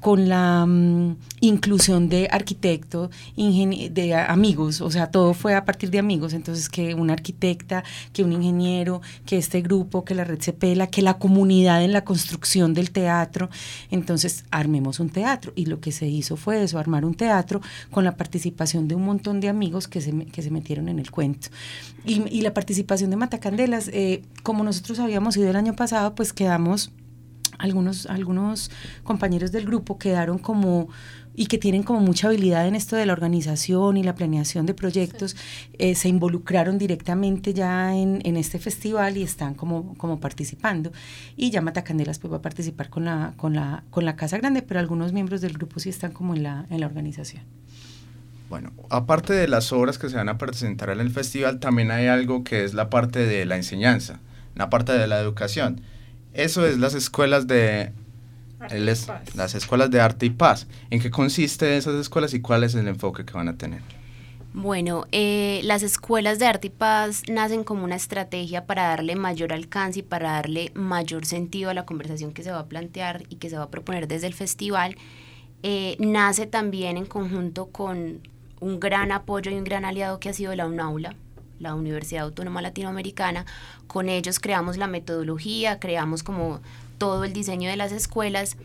con 0.05 0.29
la 0.29 0.67
mm, 0.67 1.17
inclusión 1.41 2.09
de 2.09 2.27
arquitectos, 2.29 3.09
de 3.35 4.13
amigos, 4.13 4.79
o 4.81 4.91
sea, 4.91 5.09
todo 5.09 5.33
fue 5.33 5.55
a 5.55 5.65
partir 5.65 5.89
de 5.89 5.97
amigos, 5.97 6.33
entonces 6.33 6.69
que 6.69 6.93
una 6.93 7.13
arquitecta, 7.13 7.83
que 8.13 8.24
un 8.24 8.31
ingeniero, 8.31 9.01
que 9.25 9.39
este 9.39 9.63
grupo, 9.63 10.05
que 10.05 10.13
la 10.13 10.24
red 10.24 10.39
Cepela, 10.39 10.85
que 10.85 11.01
la 11.01 11.17
comunidad 11.17 11.83
en 11.83 11.91
la 11.91 12.03
construcción 12.03 12.75
del 12.75 12.91
teatro, 12.91 13.50
entonces 13.89 14.45
armemos 14.51 15.00
un 15.00 15.09
teatro. 15.09 15.53
Y 15.55 15.65
lo 15.65 15.79
que 15.79 15.91
se 15.91 16.05
hizo 16.05 16.35
fue 16.38 16.62
eso, 16.62 16.77
armar 16.77 17.03
un 17.03 17.15
teatro 17.15 17.62
con 17.89 18.03
la 18.03 18.15
participación 18.15 18.88
de 18.88 18.93
un 18.93 19.05
montón 19.05 19.39
de 19.39 19.50
amigos 19.50 19.88
que 19.88 20.01
se, 20.01 20.12
que 20.27 20.43
se 20.43 20.51
metieron 20.51 20.88
en 20.88 21.00
el 21.00 21.09
cuento. 21.09 21.47
Y, 22.05 22.21
y 22.29 22.41
la 22.41 22.53
participación 22.53 23.09
de 23.09 23.15
Matacandelas, 23.15 23.88
eh, 23.88 24.21
como 24.43 24.63
nosotros 24.63 25.00
habíamos 25.00 25.35
ido 25.35 25.50
el 25.50 25.55
año 25.55 25.75
pasado, 25.75 26.13
pues 26.13 26.31
quedamos, 26.31 26.91
algunos, 27.57 28.05
algunos 28.07 28.71
compañeros 29.03 29.51
del 29.51 29.65
grupo 29.65 29.97
quedaron 29.97 30.38
como 30.38 30.89
y 31.38 31.47
que 31.47 31.57
tienen 31.57 31.83
como 31.83 32.00
mucha 32.00 32.27
habilidad 32.27 32.65
en 32.65 32.75
esto 32.75 32.95
de 32.95 33.05
la 33.05 33.12
organización 33.12 33.97
y 33.97 34.03
la 34.03 34.15
planeación 34.15 34.65
de 34.65 34.74
proyectos, 34.74 35.35
eh, 35.77 35.93
se 35.93 36.07
involucraron 36.07 36.77
directamente 36.77 37.53
ya 37.53 37.93
en, 37.93 38.21
en, 38.24 38.38
este 38.38 38.57
festival 38.57 39.17
y 39.17 39.24
están 39.24 39.53
como, 39.53 39.95
como 39.97 40.21
participando. 40.21 40.93
Y 41.35 41.51
ya 41.51 41.59
Matacandelas 41.59 42.19
pues 42.19 42.31
va 42.31 42.38
a 42.38 42.41
participar 42.41 42.89
con 42.89 43.03
la, 43.03 43.33
con, 43.35 43.53
la, 43.53 43.83
con 43.89 44.05
la 44.05 44.15
Casa 44.15 44.38
Grande, 44.38 44.62
pero 44.62 44.79
algunos 44.79 45.12
miembros 45.12 45.41
del 45.41 45.53
grupo 45.53 45.81
sí 45.81 45.89
están 45.89 46.13
como 46.13 46.35
en 46.35 46.43
la, 46.43 46.67
en 46.69 46.79
la 46.79 46.85
organización. 46.85 47.43
Bueno, 48.50 48.71
aparte 48.89 49.33
de 49.33 49.50
las 49.50 49.74
obras 49.74 49.97
que 49.97 50.07
se 50.07 50.15
van 50.15 50.29
a 50.29 50.38
presentar 50.38 50.89
en 50.89 51.01
el 51.01 51.12
festival, 51.12 51.59
también 51.59 51.91
hay 51.91 52.07
algo 52.07 52.45
que 52.45 52.63
es 52.63 52.74
la 52.74 52.89
parte 52.89 53.25
de 53.25 53.43
la 53.43 53.57
enseñanza 53.57 54.21
la 54.55 54.69
parte 54.69 54.93
de 54.93 55.05
la 55.07 55.19
educación. 55.19 55.81
Eso 56.35 56.65
es 56.65 56.77
las 56.77 56.93
escuelas 56.93 57.47
de 57.47 57.91
las 59.35 59.55
escuelas 59.55 59.91
de 59.91 60.01
arte 60.01 60.25
y 60.25 60.29
paz. 60.29 60.67
¿En 60.89 60.99
qué 60.99 61.11
consiste 61.11 61.77
esas 61.77 61.95
escuelas 61.95 62.33
y 62.33 62.41
cuál 62.41 62.63
es 62.63 62.75
el 62.75 62.87
enfoque 62.87 63.25
que 63.25 63.33
van 63.33 63.47
a 63.47 63.57
tener? 63.57 63.81
Bueno, 64.53 65.05
eh, 65.11 65.59
las 65.65 65.83
escuelas 65.83 66.39
de 66.39 66.45
arte 66.45 66.67
y 66.67 66.69
paz 66.69 67.23
nacen 67.29 67.65
como 67.65 67.83
una 67.83 67.95
estrategia 67.95 68.65
para 68.65 68.87
darle 68.87 69.17
mayor 69.17 69.51
alcance 69.51 69.99
y 69.99 70.03
para 70.03 70.31
darle 70.31 70.71
mayor 70.73 71.25
sentido 71.25 71.69
a 71.69 71.73
la 71.73 71.85
conversación 71.85 72.31
que 72.31 72.41
se 72.41 72.51
va 72.51 72.59
a 72.59 72.65
plantear 72.65 73.23
y 73.27 73.35
que 73.35 73.49
se 73.49 73.57
va 73.57 73.63
a 73.63 73.69
proponer 73.69 74.07
desde 74.07 74.27
el 74.27 74.33
festival. 74.33 74.95
Eh, 75.61 75.97
nace 75.99 76.47
también 76.47 76.95
en 76.95 77.05
conjunto 77.05 77.65
con 77.67 78.21
un 78.61 78.79
gran 78.79 79.11
apoyo 79.11 79.51
y 79.51 79.55
un 79.55 79.65
gran 79.65 79.83
aliado 79.83 80.19
que 80.21 80.29
ha 80.29 80.33
sido 80.33 80.55
la 80.55 80.67
UNAULA, 80.67 81.15
la 81.59 81.75
Universidad 81.75 82.24
Autónoma 82.24 82.62
Latinoamericana. 82.62 83.45
Con 83.88 84.09
ellos 84.09 84.39
creamos 84.39 84.77
la 84.77 84.88
metodología, 84.88 85.79
creamos 85.79 86.24
como 86.24 86.62
todo 86.97 87.24
el 87.24 87.33
diseño 87.33 87.69
de 87.69 87.77
las 87.77 87.91
escuelas 87.91 88.57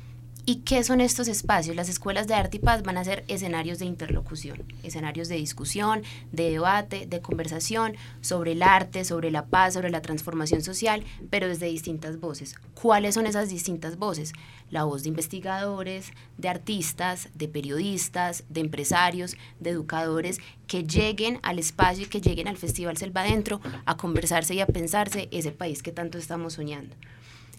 ¿Y 0.51 0.63
qué 0.63 0.83
son 0.83 1.01
estos 1.01 1.29
espacios? 1.29 1.77
Las 1.77 1.89
escuelas 1.89 2.27
de 2.27 2.35
arte 2.35 2.57
y 2.57 2.61
paz 2.61 2.83
van 2.83 2.99
a 2.99 3.05
ser 3.05 3.23
escenarios 3.29 3.79
de 3.79 3.85
interlocución, 3.85 4.65
escenarios 4.83 5.29
de 5.29 5.37
discusión, 5.37 6.03
de 6.33 6.51
debate, 6.51 7.07
de 7.07 7.21
conversación 7.21 7.95
sobre 8.21 8.51
el 8.51 8.65
arte, 8.65 9.05
sobre 9.05 9.31
la 9.31 9.47
paz, 9.47 9.75
sobre 9.75 9.91
la 9.91 10.03
transformación 10.03 10.61
social, 10.61 11.05
pero 11.31 11.47
desde 11.47 11.67
distintas 11.67 12.19
voces. 12.19 12.57
¿Cuáles 12.75 13.15
son 13.15 13.27
esas 13.27 13.49
distintas 13.49 13.97
voces? 13.97 14.33
La 14.71 14.83
voz 14.83 15.05
de 15.05 15.11
investigadores, 15.11 16.11
de 16.37 16.49
artistas, 16.49 17.29
de 17.33 17.47
periodistas, 17.47 18.43
de 18.49 18.59
empresarios, 18.63 19.37
de 19.61 19.71
educadores 19.71 20.41
que 20.67 20.83
lleguen 20.83 21.39
al 21.45 21.61
espacio 21.61 22.07
y 22.07 22.09
que 22.09 22.21
lleguen 22.21 22.49
al 22.49 22.57
Festival 22.57 22.97
Selva 22.97 23.21
Adentro 23.21 23.61
a 23.85 23.97
conversarse 23.97 24.55
y 24.55 24.61
a 24.61 24.67
pensarse 24.67 25.29
ese 25.31 25.53
país 25.53 25.81
que 25.81 25.93
tanto 25.93 26.19
estamos 26.19 26.55
soñando. 26.55 26.97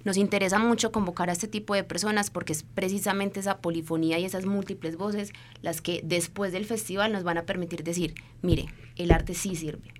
Nos 0.03 0.17
interesa 0.17 0.59
mucho 0.59 0.91
convocar 0.91 1.29
a 1.29 1.33
este 1.33 1.47
tipo 1.47 1.75
de 1.75 1.83
personas 1.83 2.29
porque 2.29 2.53
es 2.53 2.63
precisamente 2.63 3.39
esa 3.39 3.57
polifonía 3.59 4.19
y 4.19 4.25
esas 4.25 4.45
múltiples 4.45 4.97
voces 4.97 5.31
las 5.61 5.81
que 5.81 6.01
después 6.03 6.51
del 6.51 6.65
festival 6.65 7.11
nos 7.11 7.23
van 7.23 7.37
a 7.37 7.45
permitir 7.45 7.83
decir, 7.83 8.15
mire, 8.41 8.65
el 8.95 9.11
arte 9.11 9.33
sí 9.33 9.55
sirve. 9.55 9.93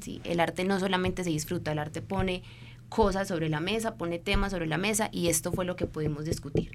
Sí. 0.00 0.20
El 0.24 0.40
arte 0.40 0.64
no 0.64 0.80
solamente 0.80 1.24
se 1.24 1.30
disfruta, 1.30 1.72
el 1.72 1.78
arte 1.78 2.00
pone 2.00 2.42
cosas 2.88 3.28
sobre 3.28 3.48
la 3.48 3.60
mesa, 3.60 3.96
pone 3.96 4.18
temas 4.18 4.52
sobre 4.52 4.66
la 4.66 4.78
mesa 4.78 5.08
y 5.12 5.28
esto 5.28 5.52
fue 5.52 5.64
lo 5.64 5.76
que 5.76 5.86
pudimos 5.86 6.24
discutir. 6.24 6.70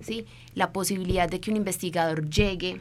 ¿sí? 0.00 0.26
La 0.54 0.72
posibilidad 0.72 1.28
de 1.28 1.40
que 1.40 1.50
un 1.50 1.56
investigador 1.56 2.28
llegue 2.28 2.80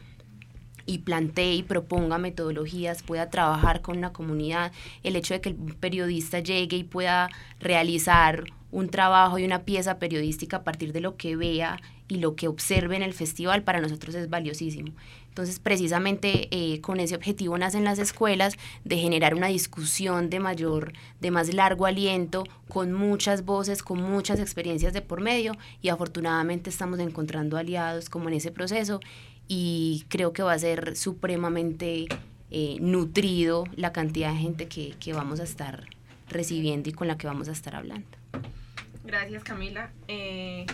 y 0.86 1.00
plantee 1.00 1.56
y 1.56 1.64
proponga 1.64 2.18
metodologías, 2.18 3.04
pueda 3.04 3.30
trabajar 3.30 3.82
con 3.82 3.98
una 3.98 4.12
comunidad, 4.12 4.72
el 5.04 5.16
hecho 5.16 5.34
de 5.34 5.42
que 5.42 5.50
el 5.50 5.56
periodista 5.56 6.40
llegue 6.40 6.78
y 6.78 6.84
pueda 6.84 7.30
realizar 7.60 8.44
un 8.74 8.90
trabajo 8.90 9.38
y 9.38 9.46
una 9.46 9.64
pieza 9.64 10.00
periodística 10.00 10.58
a 10.58 10.64
partir 10.64 10.94
de 10.94 11.00
lo 11.00 11.16
que 11.16 11.36
vea 11.36 11.80
y 12.08 12.18
lo 12.18 12.36
que 12.36 12.48
observe 12.48 12.96
en 12.96 13.04
el 13.04 13.14
festival 13.14 13.64
para 13.64 13.80
nosotros 13.80 14.16
es 14.16 14.30
valiosísimo. 14.30 14.92
Entonces, 15.30 15.60
precisamente 15.60 16.48
eh, 16.52 16.82
con 16.82 17.00
ese 17.00 17.16
objetivo 17.16 17.58
nacen 17.58 17.84
las 17.84 18.00
escuelas 18.00 18.56
de 18.84 18.98
generar 18.98 19.36
una 19.36 19.48
discusión 19.48 20.30
de 20.30 20.40
mayor, 20.40 20.94
de 21.22 21.32
más 21.32 21.54
largo 21.54 21.86
aliento, 21.86 22.44
con 22.68 22.94
muchas 22.94 23.46
voces, 23.46 23.84
con 23.84 24.02
muchas 24.02 24.40
experiencias 24.40 24.92
de 24.92 25.02
por 25.02 25.22
medio 25.22 25.54
y 25.82 25.90
afortunadamente 25.90 26.70
estamos 26.70 27.00
encontrando 27.00 27.58
aliados 27.58 28.10
como 28.10 28.28
en 28.30 28.36
ese 28.36 28.52
proceso 28.52 29.00
y 29.48 30.06
creo 30.08 30.34
que 30.34 30.44
va 30.44 30.54
a 30.54 30.60
ser 30.60 30.96
supremamente 30.96 32.08
eh, 32.50 32.78
nutrido 32.80 33.66
la 33.76 33.94
cantidad 33.94 34.32
de 34.32 34.40
gente 34.40 34.68
que, 34.68 34.96
que 35.00 35.14
vamos 35.14 35.40
a 35.40 35.44
estar 35.44 35.86
recibiendo 36.30 36.90
y 36.90 36.94
con 36.94 37.08
la 37.08 37.18
que 37.18 37.28
vamos 37.28 37.50
a 37.50 37.52
estar 37.52 37.76
hablando. 37.76 38.08
Gracias, 39.04 39.44
Camila. 39.44 39.92
Eh, 40.08 40.66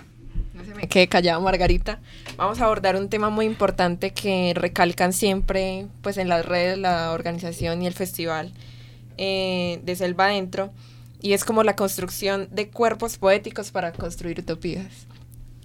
no 0.54 0.64
se 0.64 0.76
me 0.76 0.88
quede 0.88 1.08
callada, 1.08 1.40
Margarita. 1.40 2.00
Vamos 2.38 2.62
a 2.62 2.66
abordar 2.66 2.96
un 2.96 3.10
tema 3.10 3.30
muy 3.30 3.46
importante 3.46 4.12
que 4.12 4.54
recalcan 4.56 5.14
siempre 5.14 5.88
pues, 6.02 6.18
en 6.18 6.30
las 6.30 6.46
redes, 6.46 6.78
la 6.78 7.12
organización 7.12 7.82
y 7.82 7.88
el 7.88 7.94
festival 7.94 8.54
eh, 9.18 9.80
de 9.84 9.96
Selva 9.96 10.26
Adentro, 10.26 10.72
y 11.22 11.34
es 11.34 11.44
como 11.44 11.64
la 11.64 11.76
construcción 11.76 12.48
de 12.52 12.70
cuerpos 12.70 13.18
poéticos 13.18 13.72
para 13.72 13.92
construir 13.92 14.40
utopías. 14.40 15.08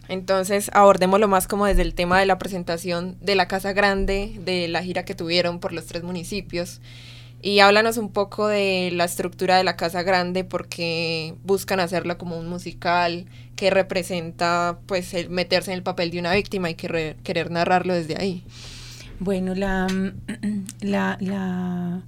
Entonces 0.09 0.71
abordémoslo 0.75 1.28
más 1.28 1.47
como 1.47 1.66
desde 1.66 1.83
el 1.83 1.94
tema 1.94 2.18
de 2.21 2.26
la 2.26 2.38
presentación 2.38 3.16
de 3.21 3.37
la 3.37 3.49
Casa 3.49 3.73
Grande, 3.73 4.35
de 4.40 4.68
la 4.68 4.83
gira 4.83 5.04
que 5.04 5.14
tuvieron 5.14 5.61
por 5.61 5.73
los 5.73 5.87
tres 5.87 6.02
municipios 6.02 6.80
y 7.45 7.61
háblanos 7.61 7.99
un 7.99 8.11
poco 8.11 8.49
de 8.49 8.91
la 8.91 9.05
estructura 9.05 9.59
de 9.59 9.65
la 9.65 9.77
Casa 9.77 10.03
Grande, 10.03 10.45
porque 10.45 11.35
buscan 11.45 11.79
hacerla 11.79 12.17
como 12.17 12.39
un 12.39 12.49
musical 12.49 13.27
que 13.55 13.69
representa 13.69 14.79
pues 14.87 15.13
el 15.13 15.29
meterse 15.29 15.71
en 15.71 15.77
el 15.77 15.83
papel 15.83 16.11
de 16.11 16.21
una 16.21 16.33
víctima 16.33 16.71
y 16.71 16.75
que 16.75 17.17
querer 17.23 17.51
narrarlo 17.51 17.93
desde 17.93 18.17
ahí. 18.19 18.43
Bueno, 19.21 19.55
la, 19.55 19.87
la, 20.81 21.19
la 21.21 22.01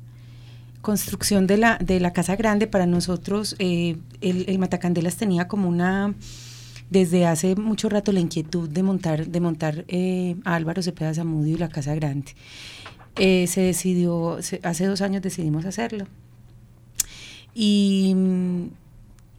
construcción 0.81 1.47
de 1.47 1.59
la, 1.59 1.77
de 1.83 2.01
la 2.01 2.15
Casa 2.15 2.35
Grande 2.35 2.67
para 2.67 2.87
nosotros, 2.87 3.57
eh, 3.59 3.99
el, 4.23 4.47
el 4.49 4.59
Matacandelas 4.59 5.17
tenía 5.17 5.49
como 5.49 5.69
una 5.69 6.15
desde 6.89 7.27
hace 7.27 7.57
mucho 7.57 7.89
rato 7.89 8.13
la 8.13 8.21
inquietud 8.21 8.69
de 8.69 8.83
montar, 8.83 9.27
de 9.27 9.41
montar 9.41 9.85
eh, 9.89 10.37
a 10.45 10.55
Álvaro 10.55 10.83
Cepeda 10.83 11.13
Zamudio 11.13 11.57
y 11.57 11.59
la 11.59 11.69
Casa 11.69 11.95
Grande. 11.95 12.33
Eh, 13.19 13.47
se 13.47 13.63
decidió, 13.63 14.39
hace 14.63 14.87
dos 14.87 15.01
años 15.01 15.23
decidimos 15.23 15.65
hacerlo. 15.65 16.07
Y, 17.55 18.15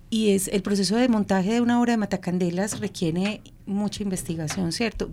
y 0.10 0.30
es 0.32 0.48
el 0.48 0.64
proceso 0.64 0.96
de 0.96 1.08
montaje 1.08 1.54
de 1.54 1.62
una 1.62 1.80
obra 1.80 1.92
de 1.94 1.98
Matacandelas 1.98 2.80
requiere 2.80 3.42
mucha 3.68 4.02
investigación, 4.02 4.72
¿cierto? 4.72 5.12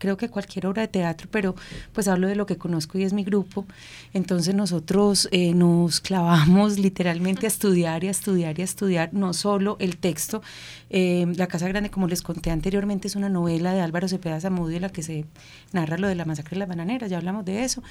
Creo 0.00 0.16
que 0.16 0.28
cualquier 0.30 0.66
obra 0.66 0.82
de 0.82 0.88
teatro, 0.88 1.28
pero 1.30 1.54
pues 1.92 2.08
hablo 2.08 2.26
de 2.26 2.34
lo 2.34 2.46
que 2.46 2.56
conozco 2.56 2.98
y 2.98 3.04
es 3.04 3.12
mi 3.12 3.22
grupo. 3.22 3.66
Entonces 4.14 4.54
nosotros 4.54 5.28
eh, 5.30 5.52
nos 5.54 6.00
clavamos 6.00 6.78
literalmente 6.78 7.46
a 7.46 7.48
estudiar 7.48 8.02
y 8.02 8.08
a 8.08 8.10
estudiar 8.10 8.58
y 8.58 8.62
a 8.62 8.64
estudiar 8.64 9.10
no 9.12 9.32
solo 9.34 9.76
el 9.78 9.98
texto. 9.98 10.42
Eh, 10.88 11.26
la 11.36 11.46
Casa 11.46 11.68
Grande, 11.68 11.90
como 11.90 12.08
les 12.08 12.22
conté 12.22 12.50
anteriormente, 12.50 13.06
es 13.06 13.14
una 13.14 13.28
novela 13.28 13.74
de 13.74 13.82
Álvaro 13.82 14.08
Cepeda 14.08 14.40
Zamudio 14.40 14.76
en 14.76 14.82
la 14.82 14.88
que 14.88 15.02
se 15.02 15.26
narra 15.72 15.98
lo 15.98 16.08
de 16.08 16.14
la 16.14 16.24
masacre 16.24 16.56
de 16.56 16.60
las 16.60 16.68
bananeras, 16.68 17.10
ya 17.10 17.18
hablamos 17.18 17.44
de 17.44 17.62
eso. 17.62 17.82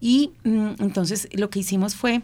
Y 0.00 0.32
mm, 0.44 0.80
entonces 0.80 1.28
lo 1.32 1.50
que 1.50 1.60
hicimos 1.60 1.94
fue... 1.94 2.22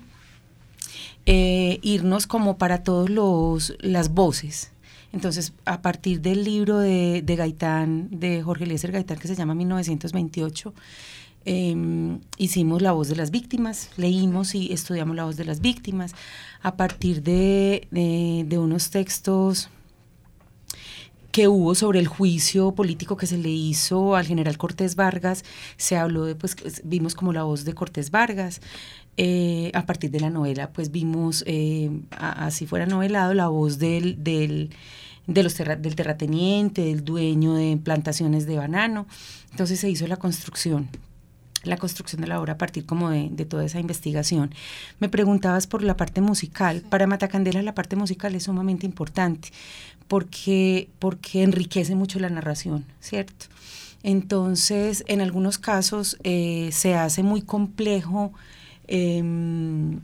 Eh, 1.26 1.78
irnos 1.80 2.26
como 2.26 2.58
para 2.58 2.82
todos 2.82 3.08
los 3.08 3.74
las 3.80 4.10
voces 4.12 4.73
entonces, 5.14 5.52
a 5.64 5.80
partir 5.80 6.20
del 6.20 6.42
libro 6.42 6.78
de, 6.78 7.22
Gaitán, 7.24 8.08
de 8.10 8.42
Jorge 8.42 8.64
Eliezer 8.64 8.90
Gaitán, 8.90 9.16
que 9.16 9.28
se 9.28 9.36
llama 9.36 9.54
1928, 9.54 10.74
em, 11.44 12.18
hicimos 12.36 12.82
La 12.82 12.90
voz 12.90 13.06
de 13.06 13.14
las 13.14 13.30
víctimas, 13.30 13.90
leímos 13.96 14.56
y 14.56 14.72
estudiamos 14.72 15.14
La 15.14 15.24
voz 15.24 15.36
de 15.36 15.44
las 15.44 15.60
víctimas. 15.60 16.14
A 16.62 16.76
partir 16.76 17.22
de, 17.22 17.86
unos 18.58 18.90
textos 18.90 19.70
que 21.30 21.46
hubo 21.46 21.76
sobre 21.76 22.00
el 22.00 22.08
juicio 22.08 22.72
político 22.72 23.16
que 23.16 23.28
se 23.28 23.38
le 23.38 23.50
hizo 23.50 24.16
al 24.16 24.26
general 24.26 24.58
Cortés 24.58 24.96
Vargas, 24.96 25.44
se 25.76 25.96
habló 25.96 26.24
de, 26.24 26.34
pues 26.34 26.56
vimos 26.82 27.14
como 27.14 27.32
la 27.32 27.44
voz 27.44 27.64
de 27.64 27.74
Cortés 27.74 28.10
Vargas, 28.10 28.60
eh, 29.16 29.70
a 29.74 29.86
partir 29.86 30.10
de 30.10 30.18
la 30.18 30.30
novela, 30.30 30.72
pues 30.72 30.90
vimos, 30.90 31.44
eh, 31.46 31.88
así 32.10 32.66
fuera 32.66 32.86
novelado, 32.86 33.32
la 33.32 33.46
voz 33.46 33.78
del, 33.78 34.24
del, 34.24 34.70
de 35.26 35.42
los 35.42 35.56
del 35.56 35.96
terrateniente, 35.96 36.82
del 36.82 37.04
dueño 37.04 37.54
de 37.54 37.76
plantaciones 37.76 38.46
de 38.46 38.56
banano, 38.56 39.06
entonces 39.50 39.80
se 39.80 39.90
hizo 39.90 40.06
la 40.06 40.16
construcción 40.16 40.88
la 41.62 41.78
construcción 41.78 42.20
de 42.20 42.26
la 42.28 42.42
obra 42.42 42.52
a 42.52 42.58
partir 42.58 42.84
como 42.84 43.08
de, 43.08 43.30
de, 43.30 43.46
toda 43.46 43.64
esa 43.64 43.80
investigación. 43.80 44.54
Me 45.00 45.08
preguntabas 45.08 45.66
por 45.66 45.82
la 45.82 45.96
parte 45.96 46.20
musical. 46.20 46.82
Para 46.82 47.06
Matacandela 47.06 47.62
la 47.62 47.74
parte 47.74 47.96
musical 47.96 48.34
es 48.34 48.42
sumamente 48.42 48.84
importante 48.84 49.48
porque, 50.08 50.88
porque 50.98 51.42
enriquece 51.42 51.94
mucho 51.94 52.18
la 52.18 52.28
narración, 52.28 52.84
¿cierto? 53.00 53.46
Entonces, 54.02 55.04
en 55.08 55.20
algunos 55.20 55.58
casos 55.58 56.18
eh, 56.24 56.68
se 56.72 56.94
hace 56.94 57.22
muy 57.22 57.40
complejo 57.40 58.32
em, 58.86 60.00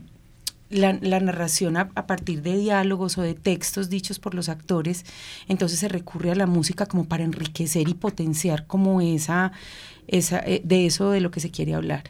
la, 0.71 1.19
narración 1.19 1.77
a, 1.77 1.89
partir 1.89 2.41
de 2.41 2.57
diálogos 2.57 3.17
o 3.17 3.21
de 3.21 3.33
textos 3.33 3.89
dichos 3.89 4.19
por 4.19 4.33
los 4.33 4.49
actores, 4.49 5.05
entonces 5.47 5.79
se 5.79 5.87
recurre 5.87 6.31
a 6.31 6.35
la 6.35 6.47
música 6.47 6.85
como 6.85 7.05
para 7.05 7.23
enriquecer 7.23 7.87
y 7.87 7.93
potenciar 7.93 8.65
como 8.67 9.01
esa, 9.01 9.51
esa 10.07 10.39
eh, 10.39 10.61
de 10.63 10.85
eso 10.85 11.11
de 11.11 11.21
lo 11.21 11.31
que 11.31 11.39
se 11.39 11.51
quiere 11.51 11.73
hablar. 11.73 12.03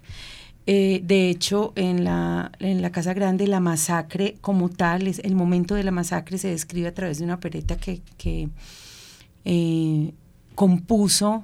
Eh, 0.68 1.02
de 1.04 1.30
hecho, 1.30 1.74
en 1.76 2.04
la, 2.04 2.52
en 2.60 2.82
la 2.82 2.92
Casa 2.92 3.14
Grande, 3.14 3.48
la 3.48 3.60
masacre 3.60 4.38
como 4.42 4.70
tal, 4.70 5.08
es, 5.08 5.20
el 5.20 5.36
momento 5.36 5.76
de 5.76 5.84
la 5.84 5.92
masacre 5.92 6.38
se 6.38 6.50
describe 6.50 6.88
a 6.88 6.94
través 6.94 7.18
de 7.18 7.26
una 7.26 7.36
opereta 7.36 7.78
que, 7.78 8.02
que 8.18 8.50
eh, 9.44 10.14
compuso 10.54 11.44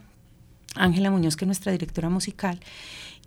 Ángela 0.75 1.11
Muñoz, 1.11 1.35
que 1.35 1.45
es 1.45 1.47
nuestra 1.47 1.71
directora 1.71 2.09
musical, 2.09 2.59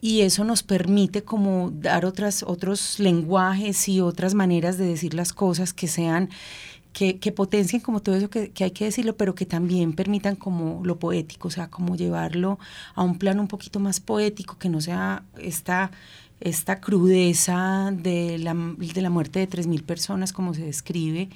y 0.00 0.22
eso 0.22 0.44
nos 0.44 0.62
permite 0.62 1.22
como 1.22 1.70
dar 1.70 2.04
otras, 2.06 2.42
otros 2.42 2.98
lenguajes 2.98 3.88
y 3.88 4.00
otras 4.00 4.34
maneras 4.34 4.78
de 4.78 4.86
decir 4.86 5.14
las 5.14 5.32
cosas 5.32 5.72
que 5.72 5.88
sean 5.88 6.30
que, 6.92 7.32
potencien 7.32 7.80
como 7.80 8.00
todo 8.00 8.16
eso 8.16 8.30
que, 8.30 8.50
que, 8.50 8.64
hay 8.64 8.70
que 8.72 8.84
decirlo, 8.84 9.16
pero 9.16 9.34
que 9.34 9.46
también 9.46 9.92
permitan 9.92 10.36
como 10.36 10.80
lo 10.84 10.98
poético, 10.98 11.48
o 11.48 11.50
sea, 11.50 11.68
como 11.68 11.96
llevarlo 11.96 12.58
a 12.94 13.02
un 13.02 13.18
plano 13.18 13.42
un 13.42 13.48
poquito 13.48 13.78
más 13.78 14.00
poético, 14.00 14.58
que 14.58 14.68
no 14.68 14.80
sea 14.80 15.22
esta, 15.38 15.90
esta 16.40 16.80
crudeza 16.80 17.92
de 17.92 18.38
la, 18.38 18.54
de 18.54 19.02
la 19.02 19.10
muerte 19.10 19.38
de 19.38 19.48
3.000 19.48 19.84
personas 19.84 20.32
como 20.32 20.54
se 20.54 20.62
describe. 20.62 21.28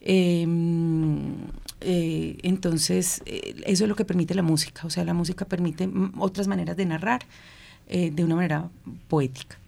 Em, 0.00 1.34
eh, 1.80 2.38
entonces, 2.42 3.22
eh, 3.26 3.62
eso 3.66 3.84
es 3.84 3.88
lo 3.88 3.96
que 3.96 4.04
permite 4.04 4.34
la 4.34 4.42
música, 4.42 4.86
o 4.86 4.90
sea, 4.90 5.04
la 5.04 5.14
música 5.14 5.44
permite 5.44 5.88
otras 6.18 6.46
maneras 6.46 6.76
de 6.76 6.86
narrar 6.86 7.26
eh, 7.88 8.10
de 8.12 8.24
una 8.24 8.36
manera 8.36 8.68
poética. 9.08 9.58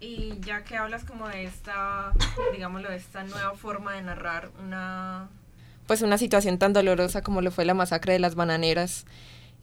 Y 0.00 0.38
ya 0.40 0.64
que 0.64 0.76
hablas 0.76 1.04
como 1.04 1.28
de 1.28 1.44
esta, 1.44 2.12
digámoslo, 2.52 2.90
esta 2.90 3.22
nueva 3.24 3.54
forma 3.54 3.94
de 3.94 4.02
narrar 4.02 4.50
una, 4.64 5.28
pues 5.86 6.02
una 6.02 6.18
situación 6.18 6.58
tan 6.58 6.72
dolorosa 6.72 7.20
como 7.20 7.42
lo 7.42 7.50
fue 7.50 7.64
la 7.64 7.74
masacre 7.74 8.14
de 8.14 8.18
las 8.18 8.34
bananeras, 8.34 9.04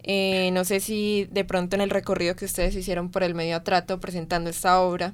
eh, 0.03 0.51
no 0.51 0.63
sé 0.63 0.79
si 0.79 1.27
de 1.31 1.43
pronto 1.43 1.75
en 1.75 1.81
el 1.81 1.89
recorrido 1.89 2.35
que 2.35 2.45
ustedes 2.45 2.75
hicieron 2.75 3.09
por 3.09 3.23
el 3.23 3.33
medio 3.33 3.55
atrato 3.55 3.99
presentando 3.99 4.49
esta 4.49 4.79
obra, 4.79 5.13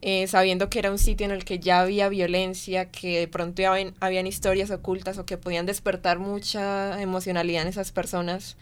eh, 0.00 0.26
sabiendo 0.28 0.70
que 0.70 0.78
era 0.78 0.90
un 0.90 0.98
sitio 0.98 1.26
en 1.26 1.32
el 1.32 1.44
que 1.44 1.58
ya 1.58 1.80
había 1.80 2.08
violencia, 2.08 2.90
que 2.90 3.18
de 3.18 3.28
pronto 3.28 3.66
habían, 3.68 3.94
habían 4.00 4.26
historias 4.26 4.70
ocultas 4.70 5.18
o 5.18 5.26
que 5.26 5.36
podían 5.36 5.66
despertar 5.66 6.18
mucha 6.20 7.02
emocionalidad 7.02 7.62
en 7.62 7.68
esas 7.68 7.92
personas, 7.92 8.56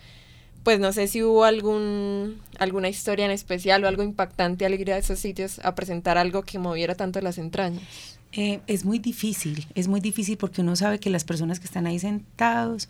pues 0.66 0.80
no 0.80 0.92
sé 0.92 1.06
si 1.06 1.22
hubo 1.22 1.44
algún, 1.44 2.40
alguna 2.58 2.88
historia 2.88 3.24
en 3.24 3.30
especial 3.30 3.84
o 3.84 3.86
algo 3.86 4.02
impactante 4.02 4.66
al 4.66 4.74
ir 4.74 4.90
a 4.90 4.98
esos 4.98 5.20
sitios 5.20 5.60
a 5.60 5.76
presentar 5.76 6.18
algo 6.18 6.42
que 6.42 6.58
moviera 6.58 6.96
tanto 6.96 7.20
las 7.20 7.38
entrañas. 7.38 7.84
Eh, 8.32 8.58
es 8.66 8.84
muy 8.84 8.98
difícil, 8.98 9.64
es 9.76 9.86
muy 9.86 10.00
difícil 10.00 10.36
porque 10.36 10.62
uno 10.62 10.74
sabe 10.74 10.98
que 10.98 11.08
las 11.08 11.22
personas 11.22 11.60
que 11.60 11.66
están 11.66 11.86
ahí 11.86 12.00
sentados, 12.00 12.88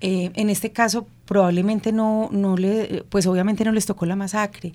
eh, 0.00 0.30
en 0.32 0.48
este 0.48 0.72
caso 0.72 1.06
probablemente 1.26 1.92
no, 1.92 2.30
no 2.32 2.56
le, 2.56 3.04
pues 3.10 3.26
obviamente 3.26 3.66
no 3.66 3.72
les 3.72 3.84
tocó 3.84 4.06
la 4.06 4.16
masacre, 4.16 4.72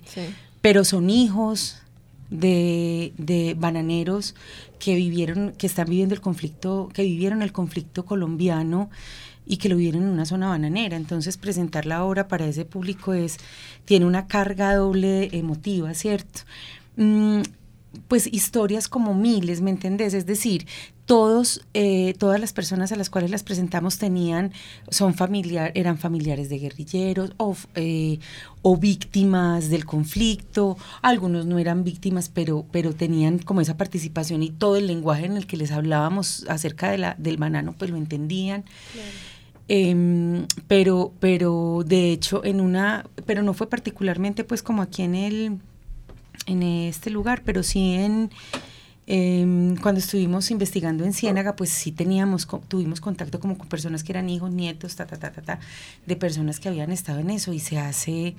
pero 0.60 0.84
son 0.84 1.10
hijos 1.10 1.82
de, 2.30 3.12
de 3.18 3.56
bananeros 3.58 4.36
que 4.78 4.94
vivieron, 4.94 5.52
que 5.58 5.66
están 5.66 5.90
viviendo 5.90 6.14
el 6.14 6.20
conflicto, 6.20 6.90
que 6.94 7.02
vivieron 7.02 7.42
el 7.42 7.50
conflicto 7.50 8.04
colombiano 8.04 8.88
y 9.50 9.56
que 9.56 9.68
lo 9.68 9.76
vieron 9.76 10.04
en 10.04 10.10
una 10.10 10.26
zona 10.26 10.48
bananera. 10.48 10.96
Entonces 10.96 11.36
presentar 11.36 11.84
la 11.84 12.04
obra 12.04 12.28
para 12.28 12.46
ese 12.46 12.64
público 12.64 13.14
es, 13.14 13.38
tiene 13.84 14.06
una 14.06 14.28
carga 14.28 14.76
doble 14.76 15.28
emotiva, 15.32 15.92
¿cierto? 15.92 16.42
Mm, 16.96 17.42
pues 18.06 18.28
historias 18.32 18.86
como 18.86 19.12
miles, 19.12 19.60
¿me 19.60 19.70
entendés? 19.70 20.14
Es 20.14 20.24
decir, 20.24 20.68
todos, 21.04 21.66
eh, 21.74 22.14
todas 22.16 22.38
las 22.38 22.52
personas 22.52 22.92
a 22.92 22.96
las 22.96 23.10
cuales 23.10 23.32
las 23.32 23.42
presentamos 23.42 23.98
tenían, 23.98 24.52
son 24.88 25.14
familiar, 25.14 25.72
eran 25.74 25.98
familiares 25.98 26.48
de 26.48 26.60
guerrilleros 26.60 27.32
o, 27.36 27.56
eh, 27.74 28.20
o 28.62 28.76
víctimas 28.76 29.68
del 29.68 29.84
conflicto, 29.84 30.78
algunos 31.02 31.46
no 31.46 31.58
eran 31.58 31.82
víctimas, 31.82 32.28
pero, 32.28 32.64
pero 32.70 32.94
tenían 32.94 33.40
como 33.40 33.60
esa 33.60 33.76
participación 33.76 34.44
y 34.44 34.50
todo 34.50 34.76
el 34.76 34.86
lenguaje 34.86 35.26
en 35.26 35.36
el 35.36 35.48
que 35.48 35.56
les 35.56 35.72
hablábamos 35.72 36.46
acerca 36.48 36.92
de 36.92 36.98
la, 36.98 37.16
del 37.18 37.38
banano, 37.38 37.74
pues 37.76 37.90
lo 37.90 37.96
entendían. 37.96 38.64
Em, 39.72 40.48
pero, 40.66 41.12
pero 41.20 41.84
de 41.86 42.10
hecho 42.10 42.44
en 42.44 42.60
una, 42.60 43.06
pero 43.24 43.44
no 43.44 43.54
fue 43.54 43.68
particularmente 43.68 44.42
pues 44.42 44.64
como 44.64 44.82
aquí 44.82 45.02
en 45.02 45.14
el, 45.14 45.58
en 46.46 46.64
este 46.64 47.08
lugar, 47.08 47.42
pero 47.44 47.62
sí 47.62 47.92
en, 47.94 48.32
em, 49.06 49.76
cuando 49.76 50.00
estuvimos 50.00 50.50
investigando 50.50 51.04
en 51.04 51.12
Ciénaga, 51.12 51.54
pues 51.54 51.70
sí 51.70 51.92
teníamos, 51.92 52.48
tuvimos 52.66 53.00
contacto 53.00 53.38
como 53.38 53.56
con 53.56 53.68
personas 53.68 54.02
que 54.02 54.10
eran 54.10 54.28
hijos, 54.28 54.50
nietos, 54.50 54.96
ta, 54.96 55.06
ta, 55.06 55.20
ta, 55.20 55.30
ta, 55.30 55.40
ta, 55.40 55.60
de 56.04 56.16
personas 56.16 56.58
que 56.58 56.68
habían 56.68 56.90
estado 56.90 57.20
en 57.20 57.30
eso 57.30 57.52
y 57.52 57.60
se 57.60 57.78
hace, 57.78 58.34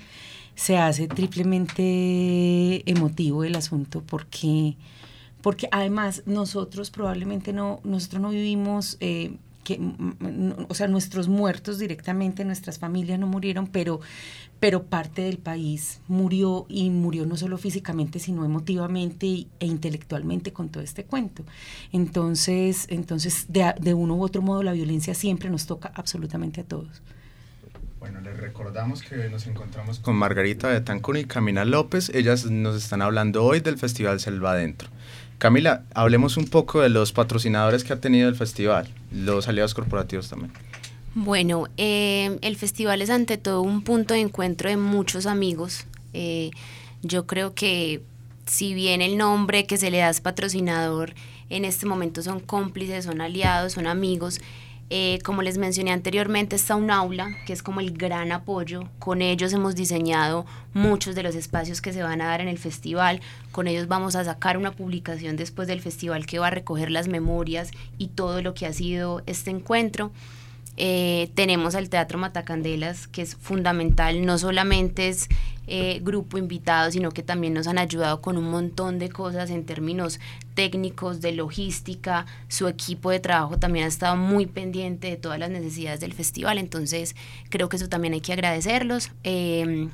se 0.55 0.77
hace 0.77 1.07
triplemente 1.07 2.83
emotivo 2.91 3.45
el 3.45 3.55
asunto 3.55 4.03
porque, 4.05 4.75
porque 5.41 5.69
además 5.71 6.23
nosotros 6.25 6.91
probablemente 6.91 7.53
no, 7.53 7.79
nosotros 7.85 8.21
no 8.21 8.31
vivimos 8.31 8.97
eh, 8.99 9.37
que, 9.77 10.65
o 10.67 10.73
sea, 10.73 10.87
nuestros 10.87 11.27
muertos 11.27 11.79
directamente, 11.79 12.45
nuestras 12.45 12.79
familias 12.79 13.19
no 13.19 13.27
murieron, 13.27 13.67
pero, 13.67 13.99
pero 14.59 14.83
parte 14.83 15.21
del 15.23 15.37
país 15.37 16.01
murió 16.07 16.65
y 16.69 16.89
murió 16.89 17.25
no 17.25 17.37
solo 17.37 17.57
físicamente, 17.57 18.19
sino 18.19 18.45
emotivamente 18.45 19.47
e 19.59 19.65
intelectualmente 19.65 20.53
con 20.53 20.69
todo 20.69 20.83
este 20.83 21.03
cuento. 21.05 21.43
Entonces, 21.91 22.85
entonces 22.89 23.45
de, 23.49 23.73
de 23.79 23.93
uno 23.93 24.15
u 24.15 24.23
otro 24.23 24.41
modo, 24.41 24.63
la 24.63 24.73
violencia 24.73 25.13
siempre 25.13 25.49
nos 25.49 25.65
toca 25.65 25.91
absolutamente 25.95 26.61
a 26.61 26.63
todos. 26.63 27.01
Bueno, 28.01 28.19
les 28.21 28.35
recordamos 28.35 29.03
que 29.03 29.29
nos 29.29 29.45
encontramos 29.45 29.99
con 29.99 30.15
Margarita 30.15 30.67
Betancourt 30.69 31.19
y 31.19 31.25
Camila 31.25 31.65
López. 31.65 32.09
Ellas 32.09 32.45
nos 32.45 32.75
están 32.75 33.03
hablando 33.03 33.43
hoy 33.43 33.59
del 33.59 33.77
Festival 33.77 34.19
Selva 34.19 34.53
Adentro. 34.53 34.89
Camila, 35.41 35.85
hablemos 35.95 36.37
un 36.37 36.45
poco 36.45 36.81
de 36.81 36.89
los 36.89 37.13
patrocinadores 37.13 37.83
que 37.83 37.93
ha 37.93 37.99
tenido 37.99 38.29
el 38.29 38.35
festival, 38.35 38.87
los 39.11 39.47
aliados 39.47 39.73
corporativos 39.73 40.29
también. 40.29 40.53
Bueno, 41.15 41.67
eh, 41.77 42.37
el 42.43 42.55
festival 42.57 43.01
es 43.01 43.09
ante 43.09 43.39
todo 43.39 43.63
un 43.63 43.81
punto 43.81 44.13
de 44.13 44.19
encuentro 44.19 44.69
de 44.69 44.77
muchos 44.77 45.25
amigos. 45.25 45.87
Eh, 46.13 46.51
yo 47.01 47.25
creo 47.25 47.55
que 47.55 48.03
si 48.45 48.75
bien 48.75 49.01
el 49.01 49.17
nombre 49.17 49.65
que 49.65 49.77
se 49.77 49.89
le 49.89 49.97
da 49.97 50.11
es 50.11 50.21
patrocinador, 50.21 51.15
en 51.49 51.65
este 51.65 51.87
momento 51.87 52.21
son 52.21 52.39
cómplices, 52.39 53.05
son 53.05 53.19
aliados, 53.19 53.73
son 53.73 53.87
amigos. 53.87 54.41
Eh, 54.93 55.19
como 55.23 55.41
les 55.41 55.57
mencioné 55.57 55.93
anteriormente, 55.93 56.57
está 56.57 56.75
un 56.75 56.91
aula, 56.91 57.33
que 57.45 57.53
es 57.53 57.63
como 57.63 57.79
el 57.79 57.93
gran 57.93 58.33
apoyo. 58.33 58.89
Con 58.99 59.21
ellos 59.21 59.53
hemos 59.53 59.73
diseñado 59.73 60.45
muchos 60.73 61.15
de 61.15 61.23
los 61.23 61.33
espacios 61.33 61.79
que 61.79 61.93
se 61.93 62.03
van 62.03 62.19
a 62.19 62.25
dar 62.25 62.41
en 62.41 62.49
el 62.49 62.57
festival. 62.57 63.21
Con 63.53 63.67
ellos 63.69 63.87
vamos 63.87 64.17
a 64.17 64.25
sacar 64.25 64.57
una 64.57 64.73
publicación 64.73 65.37
después 65.37 65.69
del 65.69 65.79
festival 65.79 66.25
que 66.25 66.39
va 66.39 66.47
a 66.47 66.51
recoger 66.51 66.91
las 66.91 67.07
memorias 67.07 67.71
y 67.97 68.09
todo 68.09 68.41
lo 68.41 68.53
que 68.53 68.65
ha 68.65 68.73
sido 68.73 69.23
este 69.27 69.49
encuentro. 69.49 70.11
Eh, 70.77 71.29
tenemos 71.35 71.75
al 71.75 71.89
Teatro 71.89 72.17
Matacandelas, 72.17 73.07
que 73.07 73.21
es 73.21 73.35
fundamental, 73.35 74.25
no 74.25 74.37
solamente 74.37 75.09
es 75.09 75.27
eh, 75.67 75.99
grupo 76.01 76.37
invitado, 76.37 76.91
sino 76.91 77.11
que 77.11 77.23
también 77.23 77.53
nos 77.53 77.67
han 77.67 77.77
ayudado 77.77 78.21
con 78.21 78.37
un 78.37 78.49
montón 78.49 78.97
de 78.97 79.09
cosas 79.09 79.49
en 79.49 79.65
términos 79.65 80.19
técnicos, 80.53 81.21
de 81.21 81.33
logística, 81.33 82.25
su 82.47 82.67
equipo 82.67 83.11
de 83.11 83.19
trabajo 83.19 83.57
también 83.57 83.85
ha 83.85 83.87
estado 83.87 84.15
muy 84.15 84.47
pendiente 84.47 85.07
de 85.09 85.17
todas 85.17 85.39
las 85.39 85.49
necesidades 85.49 85.99
del 85.99 86.13
festival, 86.13 86.57
entonces 86.57 87.15
creo 87.49 87.69
que 87.69 87.77
eso 87.77 87.89
también 87.89 88.13
hay 88.13 88.21
que 88.21 88.33
agradecerlos. 88.33 89.11
Eh, 89.23 89.89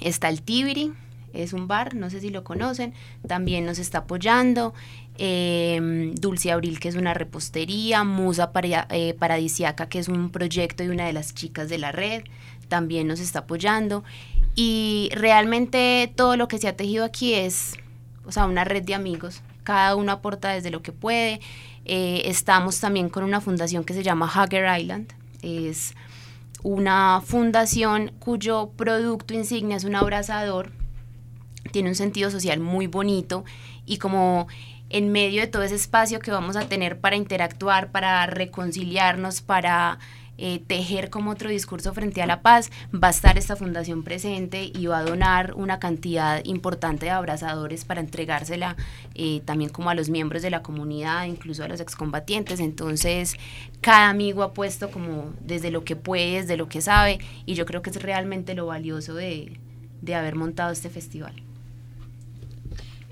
está 0.00 0.28
el 0.28 0.42
Tibiri, 0.42 0.92
es 1.32 1.52
un 1.52 1.68
bar, 1.68 1.94
no 1.94 2.10
sé 2.10 2.20
si 2.20 2.30
lo 2.30 2.44
conocen, 2.44 2.94
también 3.26 3.64
nos 3.64 3.78
está 3.78 3.98
apoyando. 3.98 4.74
Em, 5.18 6.14
Dulce 6.14 6.52
Abril, 6.52 6.80
que 6.80 6.88
es 6.88 6.96
una 6.96 7.14
repostería, 7.14 8.04
Musa 8.04 8.50
eh, 8.90 9.14
Paradisiaca, 9.14 9.88
que 9.88 9.98
es 9.98 10.08
un 10.08 10.30
proyecto 10.30 10.82
de 10.82 10.90
una 10.90 11.06
de 11.06 11.12
las 11.12 11.34
chicas 11.34 11.68
de 11.68 11.78
la 11.78 11.92
red, 11.92 12.24
también 12.68 13.06
nos 13.06 13.20
está 13.20 13.40
apoyando. 13.40 14.04
Y 14.54 15.10
realmente 15.14 16.12
todo 16.14 16.36
lo 16.36 16.48
que 16.48 16.58
se 16.58 16.68
ha 16.68 16.76
tejido 16.76 17.04
aquí 17.04 17.34
es, 17.34 17.74
o 18.24 18.32
sea, 18.32 18.46
una 18.46 18.64
red 18.64 18.82
de 18.82 18.94
amigos. 18.94 19.42
Cada 19.64 19.94
uno 19.96 20.12
aporta 20.12 20.50
desde 20.50 20.70
lo 20.70 20.82
que 20.82 20.92
puede. 20.92 21.40
Eh, 21.84 22.22
estamos 22.26 22.80
también 22.80 23.08
con 23.08 23.24
una 23.24 23.40
fundación 23.40 23.84
que 23.84 23.94
se 23.94 24.02
llama 24.02 24.26
Hugger 24.26 24.78
Island. 24.78 25.12
Es 25.42 25.94
una 26.62 27.22
fundación 27.24 28.12
cuyo 28.18 28.70
producto 28.76 29.34
insignia 29.34 29.76
es 29.76 29.84
un 29.84 29.96
abrazador. 29.96 30.70
Tiene 31.70 31.88
un 31.88 31.94
sentido 31.94 32.30
social 32.30 32.60
muy 32.60 32.86
bonito 32.86 33.44
y 33.86 33.98
como 33.98 34.48
en 34.90 35.10
medio 35.10 35.40
de 35.40 35.46
todo 35.46 35.62
ese 35.62 35.74
espacio 35.74 36.20
que 36.20 36.30
vamos 36.30 36.56
a 36.56 36.68
tener 36.68 37.00
para 37.00 37.16
interactuar, 37.16 37.90
para 37.90 38.26
reconciliarnos, 38.26 39.40
para 39.40 39.98
eh, 40.38 40.62
tejer 40.66 41.08
como 41.08 41.30
otro 41.30 41.50
discurso 41.50 41.94
frente 41.94 42.20
a 42.20 42.26
la 42.26 42.42
paz, 42.42 42.70
va 42.92 43.08
a 43.08 43.10
estar 43.10 43.38
esta 43.38 43.54
fundación 43.54 44.02
presente 44.02 44.70
y 44.74 44.86
va 44.86 44.98
a 44.98 45.04
donar 45.04 45.54
una 45.54 45.78
cantidad 45.78 46.42
importante 46.44 47.06
de 47.06 47.10
abrazadores 47.10 47.84
para 47.84 48.00
entregársela 48.00 48.76
eh, 49.14 49.40
también 49.44 49.70
como 49.70 49.88
a 49.88 49.94
los 49.94 50.10
miembros 50.10 50.42
de 50.42 50.50
la 50.50 50.62
comunidad, 50.62 51.26
incluso 51.26 51.64
a 51.64 51.68
los 51.68 51.80
excombatientes. 51.80 52.60
Entonces, 52.60 53.36
cada 53.80 54.08
amigo 54.08 54.42
ha 54.42 54.52
puesto 54.52 54.90
como 54.90 55.32
desde 55.40 55.70
lo 55.70 55.84
que 55.84 55.96
puede, 55.96 56.40
desde 56.40 56.56
lo 56.56 56.68
que 56.68 56.80
sabe, 56.82 57.18
y 57.46 57.54
yo 57.54 57.64
creo 57.64 57.80
que 57.82 57.90
es 57.90 58.02
realmente 58.02 58.54
lo 58.54 58.66
valioso 58.66 59.14
de 59.14 59.58
haber 60.14 60.34
montado 60.34 60.72
este 60.72 60.90
festival. 60.90 61.42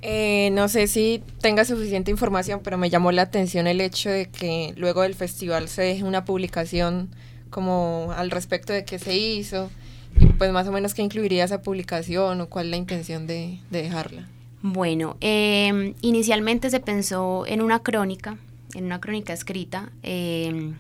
Eh, 0.03 0.51
no 0.53 0.69
sé 0.69 0.87
si 0.87 1.23
tenga 1.41 1.65
suficiente 1.65 2.11
información, 2.11 2.61
pero 2.63 2.79
me 2.79 2.89
llamó 2.89 3.13
la 3.13 3.23
atención 3.23 3.67
el 3.67 3.81
hecho 3.81 4.09
de 4.09 4.27
que 4.27 4.73
luego 4.77 5.03
del 5.03 5.15
festival 5.15 5.69
se 5.69 5.83
deje 5.83 6.05
una 6.05 6.25
publicación 6.25 7.11
como 7.51 8.13
al 8.17 8.31
respecto 8.31 8.73
de 8.73 8.85
qué 8.85 8.99
se 8.99 9.17
hizo 9.17 9.71
y 10.19 10.27
pues 10.27 10.53
más 10.53 10.67
o 10.69 10.73
menos 10.73 10.95
qué 10.95 11.03
incluiría 11.03 11.45
esa 11.45 11.63
publicación 11.63 12.41
o 12.41 12.49
cuál 12.49 12.67
es 12.67 12.71
la 12.71 12.77
intención 12.77 13.27
de, 13.27 13.59
dejarla. 13.71 14.27
Bueno, 14.63 15.17
em, 15.21 15.95
inicialmente 16.01 16.71
se 16.71 16.81
pensó 16.81 17.47
en 17.47 17.61
una 17.63 17.83
crónica, 17.83 18.37
en 18.75 18.85
una 18.85 19.01
crónica 19.01 19.33
escrita, 19.33 19.91
em, 20.03 20.75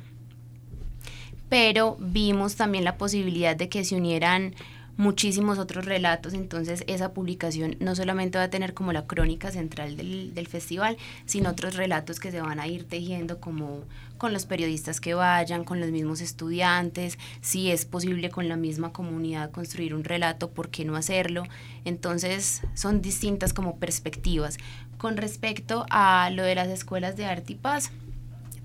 pero 1.48 1.96
vimos 2.00 2.56
también 2.56 2.85
la 2.85 2.96
posibilidad 2.96 3.56
de 3.56 3.68
que 3.68 3.85
se 3.85 3.96
unieran 3.96 4.54
muchísimos 5.00 5.58
otros 5.58 5.86
relatos, 5.86 6.34
entonces 6.34 6.84
esa 6.86 7.14
publicación 7.14 7.74
no 7.80 7.96
solamente 7.96 8.36
va 8.36 8.44
a 8.44 8.50
tener 8.50 8.74
como 8.74 8.92
la 8.92 9.06
crónica 9.06 9.50
central 9.50 9.96
del, 9.96 10.34
del, 10.34 10.46
festival, 10.46 10.98
sino 11.24 11.48
otros 11.48 11.74
relatos 11.74 12.20
que 12.20 12.30
se 12.30 12.42
van 12.42 12.60
a 12.60 12.68
ir 12.68 12.84
tejiendo 12.84 13.40
como 13.40 13.84
con 14.18 14.34
los 14.34 14.44
periodistas 14.44 15.00
que 15.00 15.14
vayan, 15.14 15.64
con 15.64 15.80
los 15.80 15.90
mismos 15.90 16.20
estudiantes, 16.20 17.18
si 17.40 17.70
es 17.70 17.86
posible 17.86 18.28
con 18.28 18.48
la 18.48 18.56
misma 18.56 18.92
comunidad 18.92 19.50
construir 19.50 19.94
un 19.94 20.04
relato, 20.04 20.50
¿por 20.50 20.68
qué 20.68 20.84
no 20.84 20.96
hacerlo? 20.96 21.44
Entonces 21.86 22.60
son 22.74 23.00
distintas 23.00 23.54
como 23.54 23.78
perspectivas. 23.78 24.58
Con 24.98 25.16
respecto 25.16 25.86
a 25.88 26.28
lo 26.30 26.42
de 26.42 26.54
las 26.54 26.68
escuelas 26.68 27.16
de 27.16 27.24
arte 27.24 27.54
y 27.54 27.56
paz, 27.56 27.90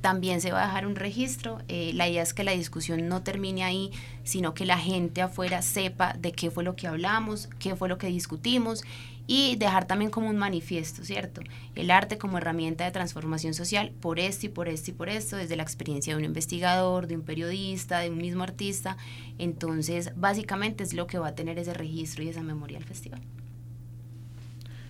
también 0.06 0.40
se 0.40 0.52
va 0.52 0.62
a 0.62 0.68
dejar 0.68 0.86
un 0.86 0.96
registro. 0.96 1.58
Eh, 1.68 1.90
la 1.96 2.08
idea 2.08 2.22
es 2.22 2.36
que 2.36 2.44
la 2.44 2.52
discusión 2.52 3.08
no 3.08 3.24
termine 3.24 3.64
ahí, 3.64 3.90
sino 4.24 4.54
que 4.54 4.64
la 4.64 4.78
gente 4.78 5.24
afuera 5.24 5.64
sepa 5.64 6.14
de 6.14 6.32
qué 6.32 6.52
fue 6.52 6.64
lo 6.64 6.76
que 6.76 6.86
hablamos, 6.86 7.50
qué 7.58 7.76
fue 7.76 7.90
lo 7.90 7.98
que 7.98 8.06
discutimos 8.06 8.84
y 9.26 9.56
dejar 9.56 9.88
también 9.88 10.12
como 10.12 10.30
un 10.30 10.38
manifiesto, 10.38 11.04
¿cierto? 11.04 11.42
El 11.74 11.90
arte 11.90 12.20
como 12.20 12.38
herramienta 12.38 12.86
de 12.86 12.92
transformación 12.92 13.56
social 13.56 13.94
por 14.00 14.20
esto 14.20 14.46
y 14.46 14.50
por 14.50 14.70
esto 14.70 14.92
y 14.92 14.94
por 14.94 15.10
esto, 15.10 15.38
desde 15.38 15.56
la 15.56 15.64
experiencia 15.64 16.14
de 16.14 16.20
un 16.20 16.26
investigador, 16.26 17.08
de 17.08 17.16
un 17.16 17.24
periodista, 17.24 17.98
de 17.98 18.12
un 18.12 18.18
mismo 18.18 18.44
artista. 18.44 18.98
Entonces, 19.40 20.12
básicamente 20.16 20.84
es 20.84 20.94
lo 20.94 21.08
que 21.08 21.18
va 21.18 21.30
a 21.30 21.36
tener 21.36 21.58
ese 21.58 21.74
registro 21.74 22.22
y 22.22 22.30
esa 22.30 22.44
memoria 22.44 22.78
del 22.78 22.88
festival. 22.88 23.24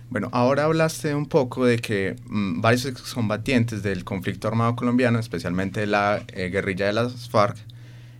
Bueno, 0.08 0.28
ahora 0.32 0.64
hablaste 0.64 1.14
un 1.14 1.26
poco 1.26 1.66
de 1.66 1.78
que 1.78 2.16
mm, 2.26 2.60
varios 2.60 2.86
excombatientes 2.86 3.82
del 3.82 4.04
conflicto 4.04 4.46
armado 4.48 4.76
colombiano, 4.76 5.18
especialmente 5.18 5.86
la 5.86 6.22
eh, 6.28 6.48
guerrilla 6.48 6.86
de 6.86 6.92
las 6.92 7.28
FARC, 7.28 7.56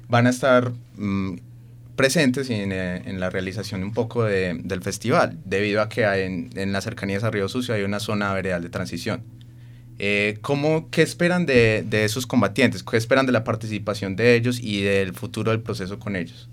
van 0.09 0.27
a 0.27 0.31
estar 0.31 0.73
mm, 0.97 1.37
presentes 1.95 2.51
en, 2.51 2.73
eh, 2.73 3.03
en, 3.07 3.21
la 3.21 3.31
realización 3.31 3.85
un 3.85 3.93
poco 3.93 4.25
de, 4.25 4.61
del 4.63 4.83
festival, 4.83 5.39
debido 5.45 5.81
a 5.81 5.89
que 5.89 6.05
en, 6.05 6.51
en, 6.57 6.73
las 6.73 6.85
cercanías 6.85 7.23
a 7.25 7.31
Río 7.31 7.49
Sucio 7.49 7.75
hay 7.75 7.83
una 7.83 8.01
zona 8.01 8.33
veredal 8.35 8.63
de 8.63 8.69
transición. 8.69 9.23
Eh, 9.99 10.39
¿cómo, 10.43 10.91
¿Qué 10.91 11.03
esperan 11.03 11.47
de, 11.47 11.85
de 11.89 12.05
esos 12.05 12.27
combatientes? 12.27 12.83
¿Qué 12.83 12.97
esperan 12.97 13.27
de 13.27 13.33
la 13.33 13.45
participación 13.45 14.17
de 14.17 14.35
ellos 14.35 14.61
y 14.61 14.83
del 14.83 15.15
futuro 15.15 15.53
del 15.53 15.63
proceso 15.63 15.99
con 15.99 16.17
ellos? 16.17 16.51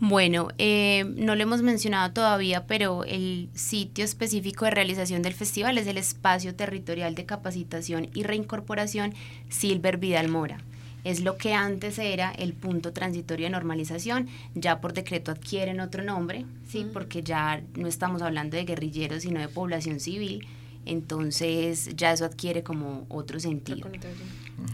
Bueno, 0.00 0.48
eh, 0.58 1.04
no 1.16 1.36
lo 1.36 1.42
hemos 1.42 1.62
mencionado 1.62 2.12
todavía, 2.12 2.66
pero 2.66 3.04
el 3.04 3.48
sitio 3.54 4.04
específico 4.04 4.64
de 4.64 4.72
realización 4.72 5.22
del 5.22 5.34
festival 5.34 5.78
es 5.78 5.86
el 5.86 5.98
Espacio 5.98 6.54
Territorial 6.54 7.14
de 7.14 7.24
Capacitación 7.24 8.08
y 8.12 8.24
Reincorporación 8.24 9.14
Silver 9.48 9.98
Vidal 9.98 10.28
Mora. 10.28 10.58
Es 11.04 11.20
lo 11.20 11.36
que 11.36 11.52
antes 11.52 11.98
era 11.98 12.32
el 12.32 12.54
punto 12.54 12.92
transitorio 12.92 13.46
de 13.46 13.50
normalización, 13.50 14.28
ya 14.54 14.80
por 14.80 14.94
decreto 14.94 15.30
adquieren 15.30 15.80
otro 15.80 16.02
nombre, 16.02 16.46
sí, 16.66 16.86
porque 16.92 17.22
ya 17.22 17.62
no 17.76 17.86
estamos 17.86 18.22
hablando 18.22 18.56
de 18.56 18.64
guerrilleros, 18.64 19.22
sino 19.22 19.38
de 19.38 19.48
población 19.48 20.00
civil. 20.00 20.46
Entonces 20.86 21.94
ya 21.94 22.12
eso 22.12 22.24
adquiere 22.24 22.62
como 22.62 23.06
otro 23.08 23.38
sentido. 23.38 23.88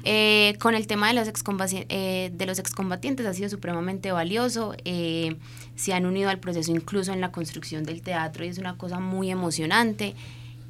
Eh, 0.04 0.56
con 0.60 0.74
el 0.74 0.86
tema 0.86 1.08
de 1.08 1.14
los, 1.14 1.28
excombatientes, 1.28 1.86
eh, 1.90 2.30
de 2.32 2.46
los 2.46 2.58
excombatientes 2.58 3.26
ha 3.26 3.34
sido 3.34 3.48
supremamente 3.50 4.12
valioso, 4.12 4.74
eh, 4.84 5.36
se 5.76 5.92
han 5.92 6.06
unido 6.06 6.30
al 6.30 6.38
proceso 6.38 6.70
incluso 6.70 7.12
en 7.12 7.20
la 7.20 7.32
construcción 7.32 7.84
del 7.84 8.00
teatro 8.00 8.44
y 8.44 8.48
es 8.48 8.58
una 8.58 8.76
cosa 8.76 8.98
muy 9.00 9.30
emocionante. 9.30 10.14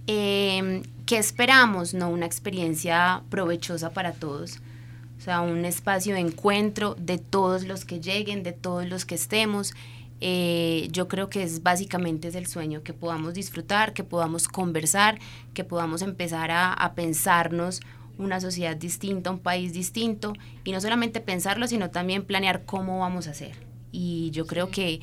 ¿Qué 0.07 1.19
esperamos? 1.19 1.95
No, 1.95 2.09
una 2.09 2.27
experiencia 2.27 3.23
provechosa 3.31 3.91
para 3.91 4.13
todos. 4.13 4.59
O 5.19 5.23
sea, 5.23 5.41
un 5.41 5.65
espacio 5.65 6.15
de 6.15 6.21
encuentro 6.21 6.97
de 6.99 7.19
todos 7.19 7.65
los 7.65 7.85
que 7.85 8.01
lleguen, 8.01 8.43
de 8.43 8.53
todos 8.53 8.89
los 8.89 9.05
que 9.05 9.15
estemos. 9.15 9.73
Yo 10.21 11.07
creo 11.07 11.31
que 11.31 11.45
es 11.45 11.63
básicamente 11.63 12.27
es 12.27 12.35
el 12.35 12.49
sueño, 12.49 12.83
que 12.83 12.93
podamos 12.93 13.35
disfrutar, 13.35 13.93
que 13.93 14.03
podamos 14.03 14.49
conversar, 14.49 15.21
que 15.55 15.63
podamos 15.63 16.03
empezar 16.03 16.51
a, 16.51 16.93
pensarnos 16.97 17.81
una 18.21 18.41
sociedad 18.41 18.77
distinta, 18.77 19.31
un 19.31 19.39
país 19.39 19.73
distinto, 19.73 20.35
y 20.65 20.73
no 20.73 20.81
solamente 20.81 21.21
pensarlo, 21.21 21.67
sino 21.67 21.91
también 21.91 22.25
planear 22.25 22.65
cómo 22.65 23.01
vamos 23.01 23.27
a 23.27 23.31
hacer. 23.31 23.57
Y 23.93 24.31
yo 24.31 24.47
creo 24.47 24.71
que 24.71 25.01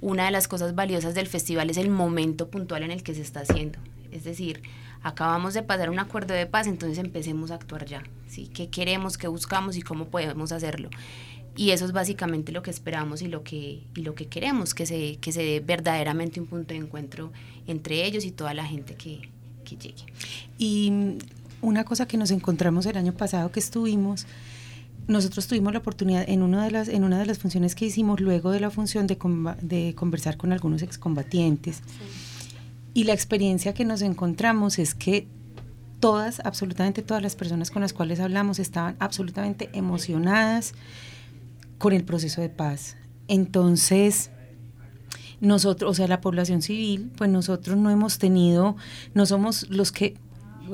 una 0.00 0.24
de 0.24 0.30
las 0.30 0.48
cosas 0.48 0.74
valiosas 0.74 1.14
del 1.14 1.26
festival 1.26 1.70
es 1.70 1.76
el 1.76 1.90
momento 1.90 2.48
puntual 2.48 2.82
en 2.82 2.90
el 2.90 3.02
que 3.02 3.14
se 3.14 3.22
está 3.22 3.40
haciendo. 3.40 3.78
Es 4.10 4.24
decir, 4.24 4.62
acabamos 5.02 5.54
de 5.54 5.62
pasar 5.62 5.90
un 5.90 5.98
acuerdo 5.98 6.34
de 6.34 6.46
paz, 6.46 6.66
entonces 6.66 6.98
empecemos 6.98 7.50
a 7.50 7.56
actuar 7.56 7.84
ya. 7.86 8.02
¿sí? 8.26 8.48
¿Qué 8.48 8.68
queremos, 8.68 9.18
qué 9.18 9.28
buscamos 9.28 9.76
y 9.76 9.82
cómo 9.82 10.06
podemos 10.06 10.52
hacerlo? 10.52 10.90
Y 11.56 11.70
eso 11.70 11.84
es 11.84 11.92
básicamente 11.92 12.52
lo 12.52 12.62
que 12.62 12.70
esperamos 12.70 13.22
y 13.22 13.28
lo 13.28 13.42
que, 13.42 13.82
y 13.94 14.02
lo 14.02 14.14
que 14.14 14.26
queremos, 14.26 14.72
que 14.72 14.86
se, 14.86 15.16
que 15.16 15.32
se 15.32 15.42
dé 15.42 15.60
verdaderamente 15.60 16.40
un 16.40 16.46
punto 16.46 16.74
de 16.74 16.80
encuentro 16.80 17.32
entre 17.66 18.04
ellos 18.06 18.24
y 18.24 18.30
toda 18.30 18.54
la 18.54 18.64
gente 18.64 18.94
que, 18.94 19.28
que 19.64 19.76
llegue. 19.76 20.06
Y 20.58 21.18
una 21.62 21.84
cosa 21.84 22.06
que 22.06 22.16
nos 22.16 22.30
encontramos 22.30 22.86
el 22.86 22.96
año 22.96 23.12
pasado 23.12 23.50
que 23.52 23.60
estuvimos, 23.60 24.26
nosotros 25.08 25.46
tuvimos 25.46 25.72
la 25.72 25.80
oportunidad 25.80 26.28
en 26.28 26.42
una 26.42 26.64
de 26.64 26.70
las, 26.70 26.88
en 26.88 27.04
una 27.04 27.18
de 27.18 27.26
las 27.26 27.38
funciones 27.38 27.74
que 27.74 27.86
hicimos 27.86 28.20
luego 28.20 28.50
de 28.50 28.60
la 28.60 28.70
función 28.70 29.06
de, 29.06 29.18
de 29.60 29.94
conversar 29.94 30.36
con 30.36 30.52
algunos 30.52 30.82
excombatientes. 30.82 31.82
Y 32.94 33.04
la 33.04 33.12
experiencia 33.12 33.74
que 33.74 33.84
nos 33.84 34.02
encontramos 34.02 34.78
es 34.78 34.94
que 34.94 35.26
todas, 36.00 36.40
absolutamente 36.44 37.02
todas 37.02 37.22
las 37.22 37.36
personas 37.36 37.70
con 37.70 37.82
las 37.82 37.92
cuales 37.92 38.20
hablamos 38.20 38.58
estaban 38.58 38.96
absolutamente 38.98 39.68
emocionadas 39.72 40.74
con 41.78 41.92
el 41.92 42.04
proceso 42.04 42.40
de 42.40 42.48
paz. 42.48 42.96
Entonces, 43.28 44.30
nosotros, 45.40 45.90
o 45.90 45.94
sea, 45.94 46.08
la 46.08 46.20
población 46.20 46.62
civil, 46.62 47.10
pues 47.16 47.30
nosotros 47.30 47.76
no 47.76 47.90
hemos 47.90 48.18
tenido, 48.18 48.76
no 49.14 49.26
somos 49.26 49.68
los 49.70 49.92
que, 49.92 50.16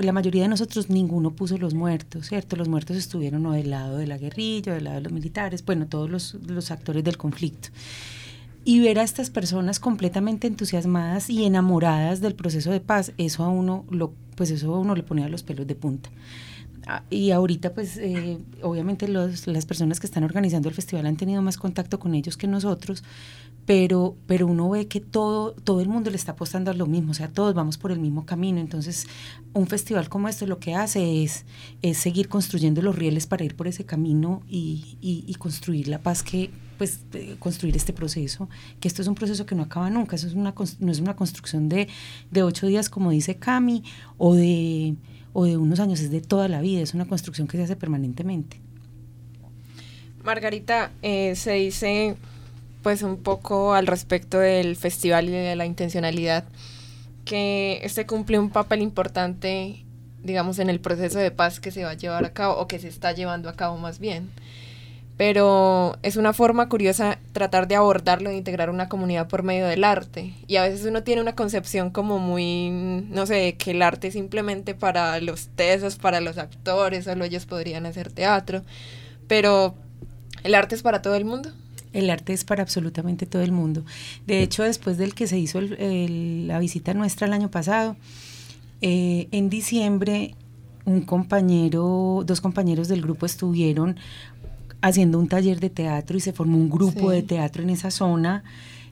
la 0.00 0.12
mayoría 0.12 0.42
de 0.42 0.48
nosotros 0.48 0.90
ninguno 0.90 1.32
puso 1.32 1.58
los 1.58 1.74
muertos, 1.74 2.26
¿cierto? 2.28 2.56
Los 2.56 2.68
muertos 2.68 2.96
estuvieron 2.96 3.44
o 3.46 3.52
del 3.52 3.70
lado 3.70 3.96
de 3.96 4.06
la 4.06 4.18
guerrilla, 4.18 4.74
del 4.74 4.84
lado 4.84 4.96
de 4.96 5.02
los 5.02 5.12
militares, 5.12 5.64
bueno, 5.64 5.86
todos 5.86 6.10
los, 6.10 6.34
los 6.46 6.70
actores 6.70 7.04
del 7.04 7.16
conflicto. 7.16 7.68
Y 8.64 8.80
ver 8.80 8.98
a 8.98 9.02
estas 9.02 9.30
personas 9.30 9.78
completamente 9.78 10.46
entusiasmadas 10.46 11.30
y 11.30 11.44
enamoradas 11.44 12.20
del 12.20 12.34
proceso 12.34 12.70
de 12.72 12.80
paz, 12.80 13.12
eso 13.16 13.44
a 13.44 13.48
uno 13.48 13.84
lo, 13.90 14.12
pues 14.34 14.50
eso 14.50 14.74
a 14.74 14.80
uno 14.80 14.94
le 14.94 15.02
ponía 15.02 15.28
los 15.28 15.42
pelos 15.42 15.66
de 15.66 15.74
punta. 15.74 16.10
Ah, 16.88 17.02
y 17.10 17.32
ahorita 17.32 17.74
pues 17.74 17.96
eh, 17.96 18.38
obviamente 18.62 19.08
los, 19.08 19.48
las 19.48 19.66
personas 19.66 19.98
que 19.98 20.06
están 20.06 20.22
organizando 20.22 20.68
el 20.68 20.74
festival 20.74 21.06
han 21.06 21.16
tenido 21.16 21.42
más 21.42 21.58
contacto 21.58 21.98
con 21.98 22.14
ellos 22.14 22.36
que 22.36 22.46
nosotros, 22.46 23.02
pero, 23.66 24.16
pero 24.28 24.46
uno 24.46 24.70
ve 24.70 24.86
que 24.86 25.00
todo, 25.00 25.50
todo 25.52 25.80
el 25.80 25.88
mundo 25.88 26.08
le 26.10 26.16
está 26.16 26.32
apostando 26.32 26.70
a 26.70 26.74
lo 26.74 26.86
mismo, 26.86 27.10
o 27.10 27.14
sea, 27.14 27.28
todos 27.28 27.52
vamos 27.52 27.78
por 27.78 27.90
el 27.90 27.98
mismo 27.98 28.24
camino. 28.24 28.60
Entonces, 28.60 29.08
un 29.54 29.66
festival 29.66 30.08
como 30.08 30.28
este 30.28 30.46
lo 30.46 30.60
que 30.60 30.74
hace 30.76 31.24
es, 31.24 31.44
es 31.82 31.98
seguir 31.98 32.28
construyendo 32.28 32.80
los 32.80 32.94
rieles 32.94 33.26
para 33.26 33.44
ir 33.44 33.56
por 33.56 33.66
ese 33.66 33.84
camino 33.84 34.42
y, 34.48 34.96
y, 35.00 35.34
construir 35.34 35.88
la 35.88 35.98
paz 35.98 36.22
que, 36.22 36.50
pues, 36.78 37.00
construir 37.40 37.76
este 37.76 37.92
proceso, 37.92 38.48
que 38.78 38.86
esto 38.86 39.02
es 39.02 39.08
un 39.08 39.16
proceso 39.16 39.46
que 39.46 39.56
no 39.56 39.64
acaba 39.64 39.90
nunca, 39.90 40.14
eso 40.14 40.28
es 40.28 40.34
una, 40.34 40.54
no 40.78 40.92
es 40.92 41.00
una 41.00 41.16
construcción 41.16 41.68
de, 41.68 41.88
de 42.30 42.42
ocho 42.44 42.68
días, 42.68 42.88
como 42.88 43.10
dice 43.10 43.34
Cami, 43.34 43.82
o 44.16 44.36
de, 44.36 44.94
o 45.32 45.44
de 45.44 45.56
unos 45.56 45.80
años, 45.80 45.98
es 46.00 46.12
de 46.12 46.20
toda 46.20 46.46
la 46.46 46.60
vida, 46.60 46.82
es 46.82 46.94
una 46.94 47.06
construcción 47.06 47.48
que 47.48 47.56
se 47.56 47.64
hace 47.64 47.74
permanentemente. 47.74 48.60
Margarita, 50.22 50.92
eh, 51.02 51.34
se 51.34 51.52
dice 51.52 52.16
pues 52.86 53.02
un 53.02 53.16
poco 53.16 53.74
al 53.74 53.88
respecto 53.88 54.38
del 54.38 54.76
festival 54.76 55.28
y 55.28 55.32
de 55.32 55.56
la 55.56 55.66
intencionalidad, 55.66 56.44
que 57.24 57.80
este 57.82 58.06
cumple 58.06 58.38
un 58.38 58.50
papel 58.50 58.80
importante, 58.80 59.84
digamos, 60.22 60.60
en 60.60 60.70
el 60.70 60.78
proceso 60.78 61.18
de 61.18 61.32
paz 61.32 61.58
que 61.58 61.72
se 61.72 61.82
va 61.82 61.90
a 61.90 61.94
llevar 61.94 62.24
a 62.24 62.32
cabo, 62.32 62.58
o 62.58 62.68
que 62.68 62.78
se 62.78 62.86
está 62.86 63.10
llevando 63.10 63.48
a 63.48 63.54
cabo 63.54 63.76
más 63.76 63.98
bien. 63.98 64.30
Pero 65.16 65.98
es 66.04 66.14
una 66.14 66.32
forma 66.32 66.68
curiosa 66.68 67.18
tratar 67.32 67.66
de 67.66 67.74
abordarlo, 67.74 68.30
de 68.30 68.36
integrar 68.36 68.70
una 68.70 68.88
comunidad 68.88 69.26
por 69.26 69.42
medio 69.42 69.66
del 69.66 69.82
arte. 69.82 70.34
Y 70.46 70.54
a 70.54 70.62
veces 70.62 70.86
uno 70.86 71.02
tiene 71.02 71.20
una 71.20 71.34
concepción 71.34 71.90
como 71.90 72.20
muy, 72.20 72.70
no 72.70 73.26
sé, 73.26 73.56
que 73.56 73.72
el 73.72 73.82
arte 73.82 74.06
es 74.06 74.14
simplemente 74.14 74.76
para 74.76 75.20
los 75.20 75.48
tesos, 75.48 75.96
para 75.96 76.20
los 76.20 76.38
actores, 76.38 77.06
solo 77.06 77.24
ellos 77.24 77.46
podrían 77.46 77.84
hacer 77.84 78.12
teatro. 78.12 78.62
Pero 79.26 79.74
el 80.44 80.54
arte 80.54 80.76
es 80.76 80.82
para 80.82 81.02
todo 81.02 81.16
el 81.16 81.24
mundo. 81.24 81.50
El 81.92 82.10
arte 82.10 82.32
es 82.32 82.44
para 82.44 82.62
absolutamente 82.62 83.26
todo 83.26 83.42
el 83.42 83.52
mundo. 83.52 83.84
De 84.26 84.42
hecho, 84.42 84.62
después 84.62 84.98
del 84.98 85.14
que 85.14 85.26
se 85.26 85.38
hizo 85.38 85.60
la 85.60 86.58
visita 86.58 86.94
nuestra 86.94 87.26
el 87.26 87.32
año 87.32 87.50
pasado, 87.50 87.96
eh, 88.80 89.28
en 89.30 89.48
diciembre 89.48 90.34
un 90.84 91.02
compañero, 91.02 92.22
dos 92.24 92.40
compañeros 92.40 92.88
del 92.88 93.02
grupo 93.02 93.26
estuvieron 93.26 93.96
haciendo 94.82 95.18
un 95.18 95.28
taller 95.28 95.58
de 95.58 95.70
teatro 95.70 96.16
y 96.16 96.20
se 96.20 96.32
formó 96.32 96.58
un 96.58 96.70
grupo 96.70 97.10
de 97.10 97.22
teatro 97.22 97.62
en 97.62 97.70
esa 97.70 97.90
zona. 97.90 98.44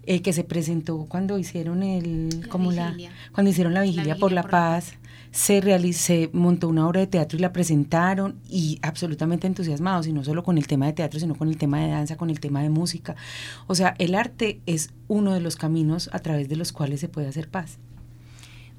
Eh, 0.06 0.20
que 0.20 0.34
se 0.34 0.44
presentó 0.44 1.06
cuando 1.08 1.38
hicieron 1.38 1.82
el 1.82 2.46
como 2.50 2.72
la 2.72 2.94
cuando 3.32 3.50
hicieron 3.50 3.72
la 3.72 3.80
vigilia, 3.80 4.16
por 4.16 4.32
la 4.32 4.42
paz 4.42 4.96
se, 5.34 5.60
realicé, 5.60 6.30
montó 6.32 6.68
una 6.68 6.86
obra 6.86 7.00
de 7.00 7.08
teatro 7.08 7.36
y 7.36 7.40
la 7.40 7.52
presentaron 7.52 8.38
y 8.48 8.78
absolutamente 8.82 9.48
entusiasmados, 9.48 10.06
y 10.06 10.12
no 10.12 10.22
solo 10.22 10.44
con 10.44 10.58
el 10.58 10.68
tema 10.68 10.86
de 10.86 10.92
teatro, 10.92 11.18
sino 11.18 11.34
con 11.34 11.48
el 11.48 11.58
tema 11.58 11.80
de 11.80 11.88
danza, 11.90 12.16
con 12.16 12.30
el 12.30 12.38
tema 12.38 12.62
de 12.62 12.70
música. 12.70 13.16
O 13.66 13.74
sea, 13.74 13.96
el 13.98 14.14
arte 14.14 14.60
es 14.66 14.90
uno 15.08 15.34
de 15.34 15.40
los 15.40 15.56
caminos 15.56 16.08
a 16.12 16.20
través 16.20 16.48
de 16.48 16.54
los 16.54 16.70
cuales 16.70 17.00
se 17.00 17.08
puede 17.08 17.26
hacer 17.26 17.48
paz. 17.48 17.78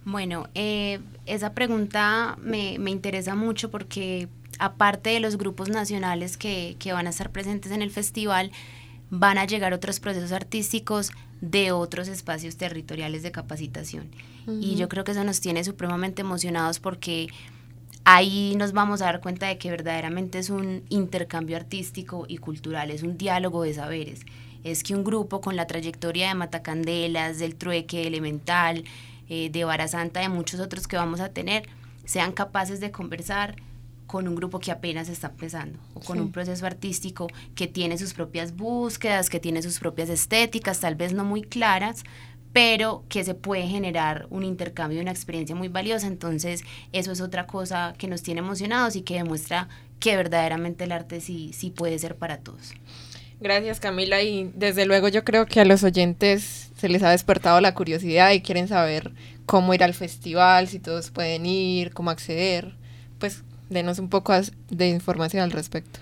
Bueno, 0.05 0.47
eh, 0.55 1.01
esa 1.25 1.51
pregunta 1.51 2.37
me, 2.41 2.79
me, 2.79 2.89
interesa 2.89 3.35
mucho 3.35 3.69
porque 3.69 4.29
aparte 4.57 5.09
de 5.09 5.19
los 5.19 5.37
grupos 5.37 5.67
nacionales 5.67 6.37
que, 6.37 6.77
que 6.79 6.93
van 6.93 7.07
a 7.07 7.09
estar 7.09 7.31
presentes 7.31 7.73
en 7.73 7.81
el 7.81 7.91
festival, 7.91 8.53
van 9.09 9.37
a 9.37 9.43
llegar 9.43 9.73
otros 9.73 9.99
procesos 9.99 10.31
artísticos 10.31 11.11
de 11.41 11.71
otros 11.71 12.07
espacios 12.07 12.57
territoriales 12.57 13.23
de 13.23 13.31
capacitación. 13.31 14.09
Y 14.47 14.75
yo 14.75 14.87
creo 14.89 15.03
que 15.03 15.11
eso 15.11 15.23
nos 15.23 15.41
tiene 15.41 15.63
supremamente 15.63 16.21
emocionados 16.21 16.79
porque 16.79 17.27
ahí 18.03 18.55
nos 18.57 18.73
vamos 18.73 19.01
a 19.01 19.05
dar 19.05 19.19
cuenta 19.19 19.47
de 19.47 19.57
que 19.57 19.71
verdaderamente 19.71 20.37
es 20.37 20.51
un 20.51 20.83
intercambio 20.89 21.57
artístico 21.57 22.25
y 22.27 22.37
cultural, 22.37 22.91
es 22.91 23.01
un 23.01 23.17
diálogo 23.17 23.63
de 23.63 23.73
saberes. 23.73 24.21
Es 24.63 24.83
que 24.83 24.95
un 24.95 25.03
grupo 25.03 25.41
con 25.41 25.55
la 25.55 25.67
trayectoria 25.67 26.27
de 26.27 26.35
Matacandelas, 26.35 27.39
del 27.39 27.55
Trueque, 27.55 28.07
Elemental, 28.07 28.83
eh, 29.29 29.49
de 29.49 29.63
Vara 29.63 29.87
Santa, 29.87 30.19
de 30.19 30.29
muchos 30.29 30.59
otros 30.59 30.87
que 30.87 30.95
vamos 30.95 31.19
a 31.19 31.29
tener, 31.29 31.67
sean 32.05 32.31
capaces 32.31 32.79
de 32.79 32.91
conversar 32.91 33.55
con 34.15 34.29
un 34.29 34.35
grupo 34.35 34.59
que 34.59 34.71
apenas 34.71 35.09
está 35.09 35.27
empezando, 35.27 35.77
o 35.93 35.99
con 35.99 36.21
un 36.21 36.31
proceso 36.31 36.65
artístico 36.65 37.27
que 37.53 37.67
tiene 37.67 37.97
sus 37.97 38.13
propias 38.13 38.55
búsquedas, 38.55 39.29
que 39.29 39.41
tiene 39.41 39.61
sus 39.61 39.77
propias 39.77 40.07
estéticas, 40.07 40.79
tal 40.79 40.95
vez 40.95 41.11
no 41.11 41.25
muy 41.25 41.41
claras, 41.41 42.05
pero 42.53 43.03
que 43.09 43.25
se 43.25 43.33
puede 43.33 43.67
generar 43.67 44.27
un 44.29 44.43
intercambio, 44.43 45.01
una 45.01 45.11
experiencia 45.11 45.53
muy 45.53 45.67
valiosa. 45.67 46.07
Entonces, 46.07 46.63
eso 46.93 47.11
es 47.11 47.19
otra 47.19 47.45
cosa 47.45 47.93
que 47.97 48.07
nos 48.07 48.23
tiene 48.23 48.39
emocionados 48.39 48.95
y 48.95 49.01
que 49.01 49.15
demuestra 49.15 49.67
que 49.99 50.15
verdaderamente 50.15 50.85
el 50.85 50.93
arte 50.93 51.19
sí, 51.19 51.51
sí 51.51 51.69
puede 51.69 51.99
ser 51.99 52.15
para 52.15 52.37
todos. 52.37 52.71
Gracias 53.41 53.81
Camila 53.81 54.21
y 54.21 54.49
desde 54.55 54.85
luego 54.85 55.09
yo 55.09 55.25
creo 55.25 55.45
que 55.45 55.59
a 55.59 55.65
los 55.65 55.83
oyentes 55.83 56.71
se 56.77 56.87
les 56.87 57.03
ha 57.03 57.09
despertado 57.09 57.59
la 57.59 57.73
curiosidad 57.73 58.31
y 58.31 58.39
quieren 58.39 58.69
saber 58.69 59.11
cómo 59.45 59.73
ir 59.73 59.83
al 59.83 59.93
festival, 59.93 60.69
si 60.69 60.79
todos 60.79 61.11
pueden 61.11 61.45
ir, 61.45 61.91
cómo 61.91 62.11
acceder. 62.11 62.77
Pues 63.19 63.43
denos 63.69 63.99
un 63.99 64.09
poco 64.09 64.33
de 64.69 64.89
información 64.89 65.43
al 65.43 65.51
respecto. 65.51 65.99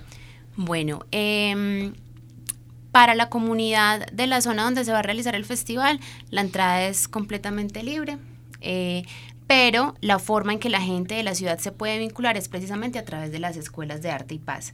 Bueno, 0.55 1.05
eh, 1.11 1.91
para 2.91 3.15
la 3.15 3.29
comunidad 3.29 4.05
de 4.11 4.27
la 4.27 4.41
zona 4.41 4.63
donde 4.63 4.85
se 4.85 4.91
va 4.91 4.99
a 4.99 5.01
realizar 5.01 5.33
el 5.35 5.45
festival, 5.45 5.99
la 6.29 6.41
entrada 6.41 6.85
es 6.85 7.07
completamente 7.07 7.81
libre. 7.81 8.17
Eh, 8.61 9.03
pero 9.47 9.95
la 9.99 10.19
forma 10.19 10.53
en 10.53 10.59
que 10.59 10.69
la 10.69 10.79
gente 10.79 11.15
de 11.15 11.23
la 11.23 11.35
ciudad 11.35 11.59
se 11.59 11.71
puede 11.71 11.99
vincular 11.99 12.37
es 12.37 12.47
precisamente 12.47 12.99
a 12.99 13.05
través 13.05 13.31
de 13.31 13.39
las 13.39 13.57
escuelas 13.57 14.01
de 14.01 14.11
arte 14.11 14.35
y 14.35 14.39
paz. 14.39 14.73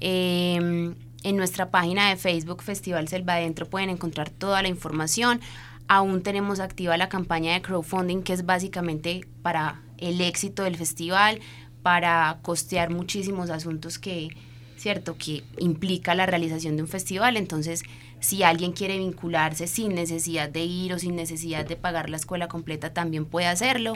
Em, 0.00 0.96
en 1.22 1.36
nuestra 1.36 1.70
página 1.70 2.08
de 2.08 2.16
Facebook 2.16 2.62
Festival 2.62 3.08
Selva 3.08 3.34
Adentro 3.34 3.66
pueden 3.66 3.90
encontrar 3.90 4.28
toda 4.28 4.60
la 4.60 4.68
información. 4.68 5.40
Aún 5.88 6.22
tenemos 6.22 6.60
activa 6.60 6.96
la 6.96 7.08
campaña 7.08 7.54
de 7.54 7.62
crowdfunding 7.62 8.22
que 8.22 8.32
es 8.32 8.44
básicamente 8.44 9.26
para 9.42 9.80
el 9.98 10.20
éxito 10.20 10.64
del 10.64 10.76
festival, 10.76 11.40
para 11.82 12.38
costear 12.42 12.90
muchísimos 12.90 13.50
asuntos 13.50 13.98
que, 13.98 14.28
¿cierto? 14.76 15.16
Que 15.18 15.42
implica 15.58 16.14
la 16.14 16.26
realización 16.26 16.76
de 16.76 16.82
un 16.82 16.88
festival. 16.88 17.36
Entonces, 17.36 17.82
si 18.22 18.42
alguien 18.44 18.72
quiere 18.72 18.96
vincularse 18.98 19.66
sin 19.66 19.96
necesidad 19.96 20.48
de 20.48 20.64
ir 20.64 20.92
o 20.92 20.98
sin 20.98 21.16
necesidad 21.16 21.66
de 21.66 21.74
pagar 21.74 22.08
la 22.08 22.14
escuela 22.16 22.46
completa, 22.46 22.94
también 22.94 23.24
puede 23.26 23.46
hacerlo. 23.46 23.94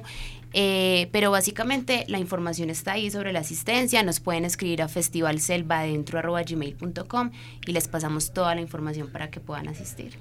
Eh, 0.52 1.08
pero 1.12 1.30
básicamente 1.30 2.04
la 2.08 2.18
información 2.18 2.70
está 2.70 2.94
ahí 2.94 3.08
sobre 3.10 3.32
la 3.32 3.38
asistencia. 3.40 4.02
Nos 4.02 4.18
pueden 4.18 4.44
escribir 4.44 4.82
a 4.82 4.88
festivalselvadentro.gmail.com 4.88 7.30
y 7.66 7.72
les 7.72 7.86
pasamos 7.86 8.32
toda 8.32 8.56
la 8.56 8.60
información 8.60 9.12
para 9.12 9.30
que 9.30 9.38
puedan 9.38 9.68
asistir. 9.68 10.18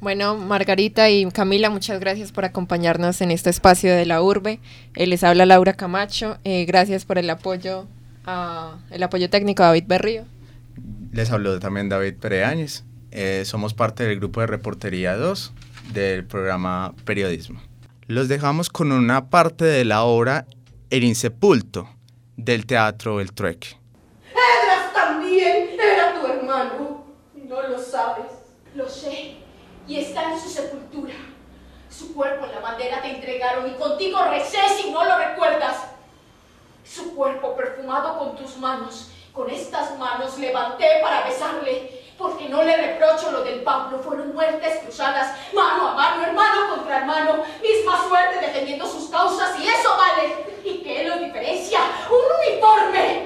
Bueno, 0.00 0.36
Margarita 0.36 1.08
y 1.10 1.26
Camila, 1.30 1.70
muchas 1.70 2.00
gracias 2.00 2.30
por 2.30 2.44
acompañarnos 2.44 3.20
en 3.22 3.30
este 3.30 3.50
espacio 3.50 3.94
de 3.94 4.06
la 4.06 4.22
urbe. 4.22 4.60
Eh, 4.94 5.06
les 5.06 5.24
habla 5.24 5.46
Laura 5.46 5.74
Camacho. 5.74 6.38
Eh, 6.44 6.64
gracias 6.66 7.04
por 7.04 7.18
el 7.18 7.30
apoyo 7.30 7.86
el 8.90 9.02
apoyo 9.02 9.30
técnico 9.30 9.62
David 9.62 9.84
Berrío. 9.86 10.24
Les 11.12 11.30
habló 11.30 11.58
también 11.60 11.88
David 11.88 12.14
Pereáñez. 12.20 12.84
Eh, 13.12 13.44
somos 13.44 13.72
parte 13.72 14.04
del 14.04 14.18
grupo 14.18 14.40
de 14.40 14.48
Reportería 14.48 15.16
2 15.16 15.52
del 15.92 16.24
programa 16.24 16.92
Periodismo. 17.04 17.60
Los 18.08 18.28
dejamos 18.28 18.68
con 18.68 18.92
una 18.92 19.30
parte 19.30 19.64
de 19.64 19.84
la 19.84 20.02
obra 20.02 20.46
El 20.90 21.04
Insepulto 21.04 21.88
del 22.36 22.66
Teatro 22.66 23.20
El 23.20 23.32
Trueque. 23.32 23.68
Edras 24.32 24.92
también 24.92 25.68
era 25.80 26.20
tu 26.20 26.26
hermano. 26.26 27.06
No 27.48 27.62
lo 27.68 27.78
sabes. 27.78 28.32
Lo 28.74 28.88
sé. 28.88 29.36
Y 29.86 30.00
está 30.00 30.32
en 30.32 30.40
su 30.40 30.48
sepultura. 30.48 31.14
Su 31.88 32.14
cuerpo 32.14 32.46
en 32.46 32.52
la 32.52 32.60
bandera 32.60 33.00
te 33.00 33.10
entregaron 33.10 33.70
y 33.70 33.74
contigo 33.74 34.18
recé 34.24 34.58
si 34.76 34.90
no 34.90 35.04
lo 35.04 35.16
recuerdas 35.16 35.76
su 36.84 37.14
cuerpo 37.14 37.54
perfumado 37.56 38.18
con 38.18 38.36
tus 38.36 38.56
manos. 38.56 39.10
Con 39.32 39.50
estas 39.50 39.96
manos 39.98 40.38
levanté 40.38 40.86
para 41.02 41.24
besarle, 41.24 42.04
porque 42.16 42.48
no 42.48 42.62
le 42.62 42.76
reprocho 42.76 43.30
lo 43.30 43.42
del 43.42 43.62
Pablo. 43.62 43.98
Fueron 43.98 44.34
muertes 44.34 44.78
cruzadas, 44.82 45.36
mano 45.52 45.88
a 45.88 45.94
mano, 45.94 46.24
hermano 46.24 46.70
contra 46.74 46.98
hermano, 46.98 47.44
misma 47.62 48.08
suerte 48.08 48.40
defendiendo 48.40 48.86
sus 48.86 49.10
causas, 49.10 49.58
y 49.58 49.68
eso 49.68 49.96
vale. 49.96 50.46
¿Y 50.64 50.78
qué 50.82 51.04
lo 51.04 51.18
diferencia? 51.18 51.80
¡Un 52.08 52.50
uniforme! 52.50 53.25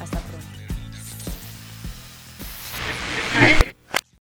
Hasta 0.00 0.18
pronto. 0.20 0.46